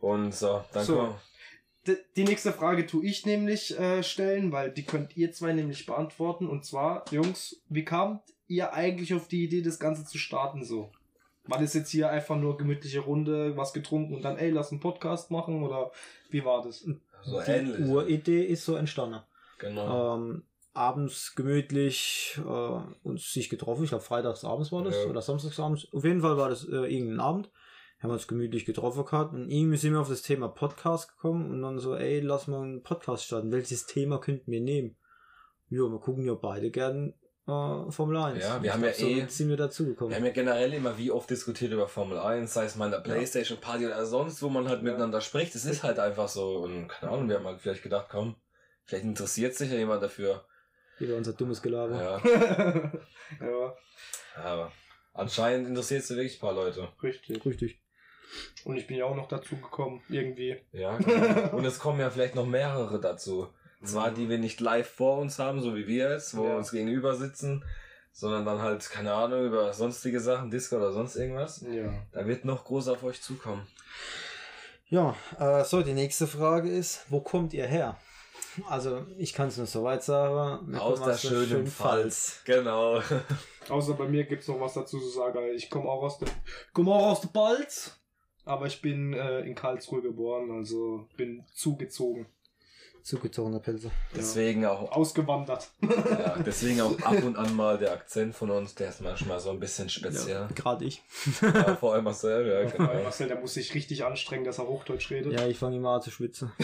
[0.00, 0.96] Und so, dann So.
[0.96, 1.14] komm.
[2.16, 6.48] Die nächste Frage tue ich nämlich äh, stellen, weil die könnt ihr zwei nämlich beantworten.
[6.48, 10.90] Und zwar, Jungs, wie kamt ihr eigentlich auf die Idee, das Ganze zu starten so?
[11.44, 14.80] War das jetzt hier einfach nur gemütliche Runde, was getrunken und dann, ey, lass einen
[14.80, 15.90] Podcast machen oder
[16.30, 16.86] wie war das?
[17.22, 17.88] So die ähnlich.
[17.88, 19.20] Uridee ist so entstanden.
[19.58, 20.16] Genau.
[20.16, 23.82] Ähm, abends gemütlich äh, uns sich getroffen.
[23.84, 25.10] Ich glaube, freitags abends war das Ja.
[25.10, 25.88] oder samstags abends.
[25.92, 27.50] Auf jeden Fall war das äh, irgendein Abend.
[28.00, 31.50] Haben wir uns gemütlich getroffen gehabt und irgendwie sind wir auf das Thema Podcast gekommen
[31.50, 33.50] und dann so, ey, lass mal einen Podcast starten.
[33.50, 34.96] Welches Thema könnten wir nehmen?
[35.68, 37.14] Ja, wir gucken ja beide gern
[37.48, 38.42] äh, Formel 1.
[38.42, 40.10] Ja, wir Ich haben glaub, ja so eh- sind wir dazugekommen.
[40.10, 42.92] Wir haben ja generell immer wie oft diskutiert über Formel 1, sei es mal in
[42.92, 45.54] der Playstation Party oder sonst, wo man halt miteinander spricht.
[45.56, 48.36] Es ist halt einfach so und keine Ahnung, wir haben halt vielleicht gedacht, komm,
[48.84, 50.44] vielleicht interessiert sich ja jemand dafür.
[51.00, 52.20] Wieder unser dummes Gelaber.
[52.20, 52.92] Ja,
[53.40, 53.74] ja,
[54.36, 54.72] aber
[55.14, 56.88] anscheinend interessiert es wirklich ein paar Leute.
[57.02, 57.44] richtig.
[57.44, 57.80] Richtig.
[58.64, 60.56] Und ich bin ja auch noch dazu gekommen, irgendwie.
[60.72, 61.50] Ja, genau.
[61.56, 63.48] und es kommen ja vielleicht noch mehrere dazu.
[63.84, 66.50] Zwar die wir nicht live vor uns haben, so wie wir jetzt, wo Ja.
[66.50, 67.64] wir uns gegenüber sitzen,
[68.12, 71.64] sondern dann halt, keine Ahnung, über sonstige Sachen, Disco oder sonst irgendwas.
[71.70, 71.92] Ja.
[72.12, 73.66] Da wird noch groß auf euch zukommen.
[74.88, 77.96] Ja, äh, so, die nächste Frage ist, wo kommt ihr her?
[78.68, 80.74] Also, ich kann es nur so weit sagen.
[80.76, 82.40] Aus der schönen schönen Pfalz.
[82.44, 83.00] Genau.
[83.68, 85.38] Außer bei mir gibt's noch was dazu zu sagen.
[85.54, 86.28] Ich komme auch aus der,
[86.72, 87.97] komme auch aus der Balz.
[88.48, 92.24] Aber ich bin äh, in Karlsruhe geboren, also bin zugezogen.
[93.02, 93.90] Zugezogener Pilze.
[94.16, 95.70] Deswegen auch, Ausgewandert.
[95.82, 99.50] ja, deswegen auch ab und an mal der Akzent von uns, der ist manchmal so
[99.50, 100.48] ein bisschen speziell.
[100.48, 101.02] Ja, Gerade ich.
[101.42, 103.02] Ja, vor allem Marcel, ja, genau.
[103.02, 105.32] Marcel, der muss sich richtig anstrengen, dass er Hochdeutsch redet.
[105.32, 106.50] Ja, ich fange immer an zu schwitzen.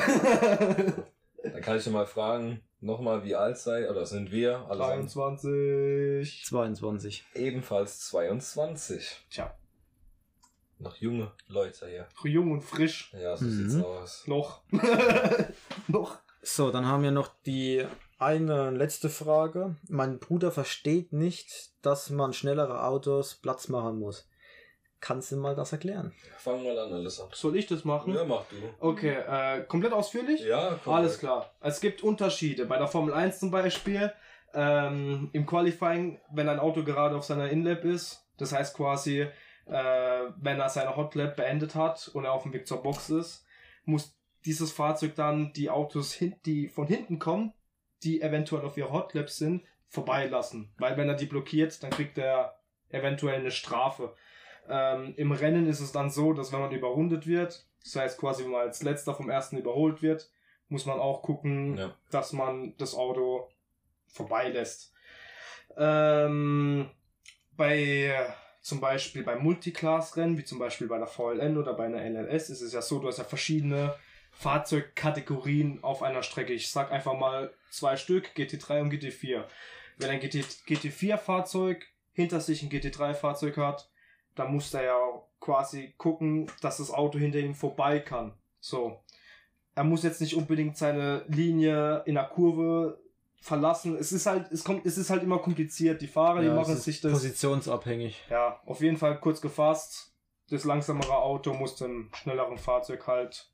[1.43, 6.47] Dann kann ich dir mal fragen, nochmal, wie alt sei, oder sind wir alle 23.
[6.47, 7.25] 22.
[7.35, 9.27] ebenfalls 22.
[9.29, 9.55] Tja,
[10.85, 12.07] Noch junge Leute hier.
[12.31, 13.13] jung und frisch.
[13.21, 13.51] Ja, so Mhm.
[13.71, 14.25] sieht's aus.
[14.27, 14.61] Noch.
[15.89, 16.19] noch.
[16.43, 17.85] So, dann haben wir noch die
[18.19, 19.77] eine letzte Frage.
[19.89, 24.29] Mein Bruder versteht nicht, dass man schnellere Autos Platz machen muss.
[25.01, 26.13] Kannst du mal das erklären?
[26.39, 27.29] Fang mal an, Alissa.
[27.33, 28.15] Soll ich das machen?
[28.15, 28.57] Ja, mach du.
[28.81, 30.41] Okay, äh, komplett ausführlich?
[30.43, 30.95] Ja, komm.
[30.95, 31.51] Alles klar.
[31.61, 32.65] Es gibt Unterschiede.
[32.65, 34.13] Bei der Formel 1 zum Beispiel,
[34.55, 39.27] ähm, im Qualifying, wenn ein Auto gerade auf seiner Inlap ist, das heißt quasi,
[39.67, 39.73] äh,
[40.37, 43.47] wenn er seine Hotlap beendet hat und er auf dem Weg zur Box ist,
[43.85, 47.53] muss dieses Fahrzeug dann die Autos, hin die von hinten kommen,
[48.03, 50.73] die eventuell auf ihrer Hotlap sind, vorbeilassen.
[50.79, 52.59] Weil wenn er die blockiert, dann kriegt er
[52.91, 54.15] eventuell eine Strafe.
[54.69, 58.45] Ähm, Im Rennen ist es dann so, dass wenn man überrundet wird, das heißt quasi,
[58.45, 60.31] wenn man als letzter vom ersten überholt wird,
[60.69, 61.95] muss man auch gucken, Ja.
[62.11, 63.49] dass man das Auto
[64.07, 64.93] vorbeilässt.
[65.77, 66.91] Ähm,
[67.53, 68.27] bei
[68.65, 72.63] zum Beispiel bei Multiclass-Rennen, wie zum Beispiel bei der VLN oder bei einer LLS, ist
[72.63, 73.95] es ja so, du hast ja verschiedene
[74.33, 76.55] Fahrzeugkategorien auf einer Strecke.
[76.55, 79.45] Ich sag einfach mal zwei Stück, GT3 und GT4.
[79.99, 81.85] Wenn ein GT, GT4-Fahrzeug
[82.15, 83.91] hinter sich ein GT3-Fahrzeug hat,
[84.35, 88.33] dann muss der ja quasi gucken, dass das Auto hinter ihm vorbei kann.
[88.61, 88.99] So.
[89.75, 92.99] Er muss jetzt nicht unbedingt seine Linie in der Kurve
[93.45, 93.97] verlassen.
[93.97, 96.01] Es ist halt, es kommt, es ist halt immer kompliziert.
[96.01, 97.13] Die Fahrer, die Ja, machen es ist sich das.
[97.13, 98.25] Positionsabhängig.
[98.31, 100.15] Ja, auf jeden Fall kurz gefasst.
[100.49, 103.51] Das langsamere Auto muss dem schnelleren Fahrzeug halt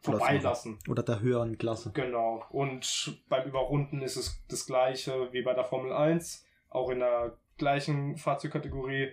[0.00, 0.78] vorbeilassen.
[0.88, 1.92] Oder der höheren Klasse.
[1.92, 2.44] Genau.
[2.50, 6.44] Und beim Überrunden ist es das gleiche wie bei der Formel 1.
[6.70, 9.12] Auch in der gleichen Fahrzeugkategorie.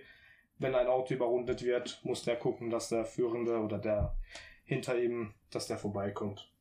[0.58, 4.16] Wenn ein Auto überrundet wird, muss der gucken, dass der Führende oder der
[4.64, 6.51] hinter ihm, dass der vorbeikommt.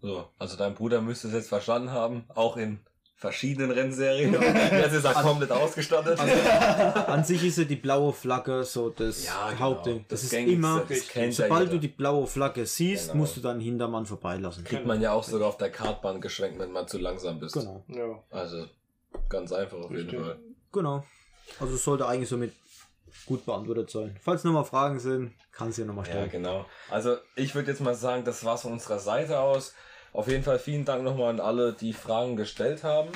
[0.00, 2.80] So, also dein Bruder müsste es jetzt verstanden haben, auch in
[3.16, 4.32] verschiedenen Rennserien.
[4.70, 6.20] Jetzt ist er komplett ausgestattet.
[6.20, 9.60] An sich ist ja die blaue Flagge so das Ja, genau.
[9.60, 10.04] Hauptding.
[10.08, 11.72] Das, Das ist Gängigste, immer, das ja sobald jeder.
[11.72, 13.18] du die blaue Flagge siehst, Genau.
[13.22, 14.62] musst du deinen Hintermann vorbeilassen.
[14.62, 17.54] Kriegt man ja auch sogar auf der Kartbahn geschwenkt, wenn man zu langsam bist.
[17.54, 17.84] Genau.
[17.88, 18.22] Ja.
[18.30, 18.66] Also
[19.28, 20.20] ganz einfach auf jeden Richtig.
[20.20, 20.38] Fall.
[20.70, 21.04] Genau.
[21.58, 22.52] Also es sollte eigentlich somit
[23.26, 24.16] gut beantwortet sein.
[24.22, 26.30] Falls nochmal Fragen sind, kannst du ja nochmal Ja, stellen.
[26.30, 26.66] genau.
[26.88, 29.74] Also ich würde jetzt mal sagen, das war's von unserer Seite aus.
[30.12, 33.10] Auf jeden Fall vielen Dank nochmal an alle, die Fragen gestellt haben.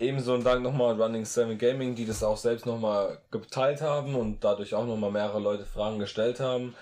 [0.00, 4.14] Ebenso ein Dank nochmal an Running 7 Gaming, die das auch selbst nochmal geteilt haben
[4.14, 6.74] und dadurch auch nochmal mehrere Leute Fragen gestellt haben.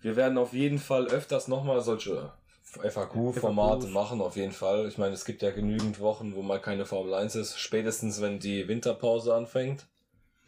[0.00, 2.32] Wir werden auf jeden Fall öfters nochmal solche
[2.80, 4.86] FAQ-Formate machen, auf jeden Fall.
[4.86, 7.58] Ich meine, es gibt ja genügend Wochen, wo mal keine Formel 1 ist.
[7.58, 9.86] Spätestens, wenn die Winterpause anfängt.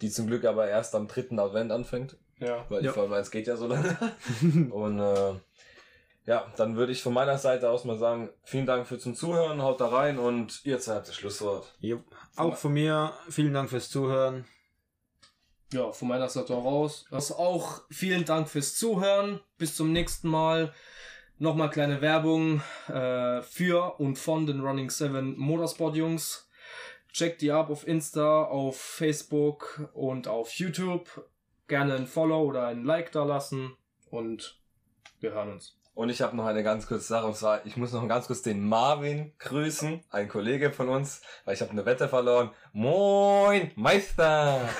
[0.01, 2.17] Die zum Glück aber erst am dritten Advent anfängt.
[2.41, 2.65] Ja.
[2.69, 2.91] Weil Ja.
[2.91, 3.97] die Formel 1 geht ja so lange.
[4.71, 5.35] Und äh,
[6.27, 9.63] ja, dann würde ich von meiner Seite aus mal sagen, vielen Dank für zum Zuhören,
[9.63, 11.77] haut da rein und ihr zwei habt das Schlusswort.
[11.81, 12.03] Jo.
[12.37, 14.47] Auch von mir vielen Dank fürs Zuhören.
[15.73, 17.05] Ja, von meiner Seite auch raus.
[17.11, 19.41] Also auch vielen Dank fürs Zuhören.
[19.59, 20.73] Bis zum nächsten Mal.
[21.39, 26.49] Nochmal kleine Werbung äh, für und von den Running 7 Motorsport Jungs.
[27.13, 31.29] Checkt die ab auf Insta, auf Facebook und auf YouTube.
[31.67, 33.77] gerne ein Follow oder ein Like da lassen
[34.11, 34.61] und
[35.21, 35.77] wir hören uns.
[35.95, 38.43] Und ich habe noch eine ganz kurze Sache, und zwar, ich muss noch ganz kurz
[38.43, 42.51] den Marvin grüßen, ein Kollege von uns, weil ich habe eine Wette verloren.
[42.73, 44.69] Moin, Meister!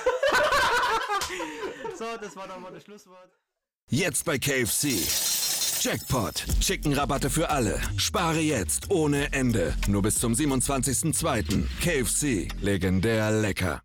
[1.97, 3.29] So, das war doch mal das Schlusswort.
[3.89, 4.99] Jetzt bei KFC.
[5.81, 6.43] Jackpot.
[6.59, 7.79] Chicken-Rabatte für alle.
[7.95, 9.73] Spare jetzt ohne Ende.
[9.87, 11.63] Nur bis zum 27.02.
[11.81, 12.51] KFC.
[12.61, 13.84] Legendär lecker.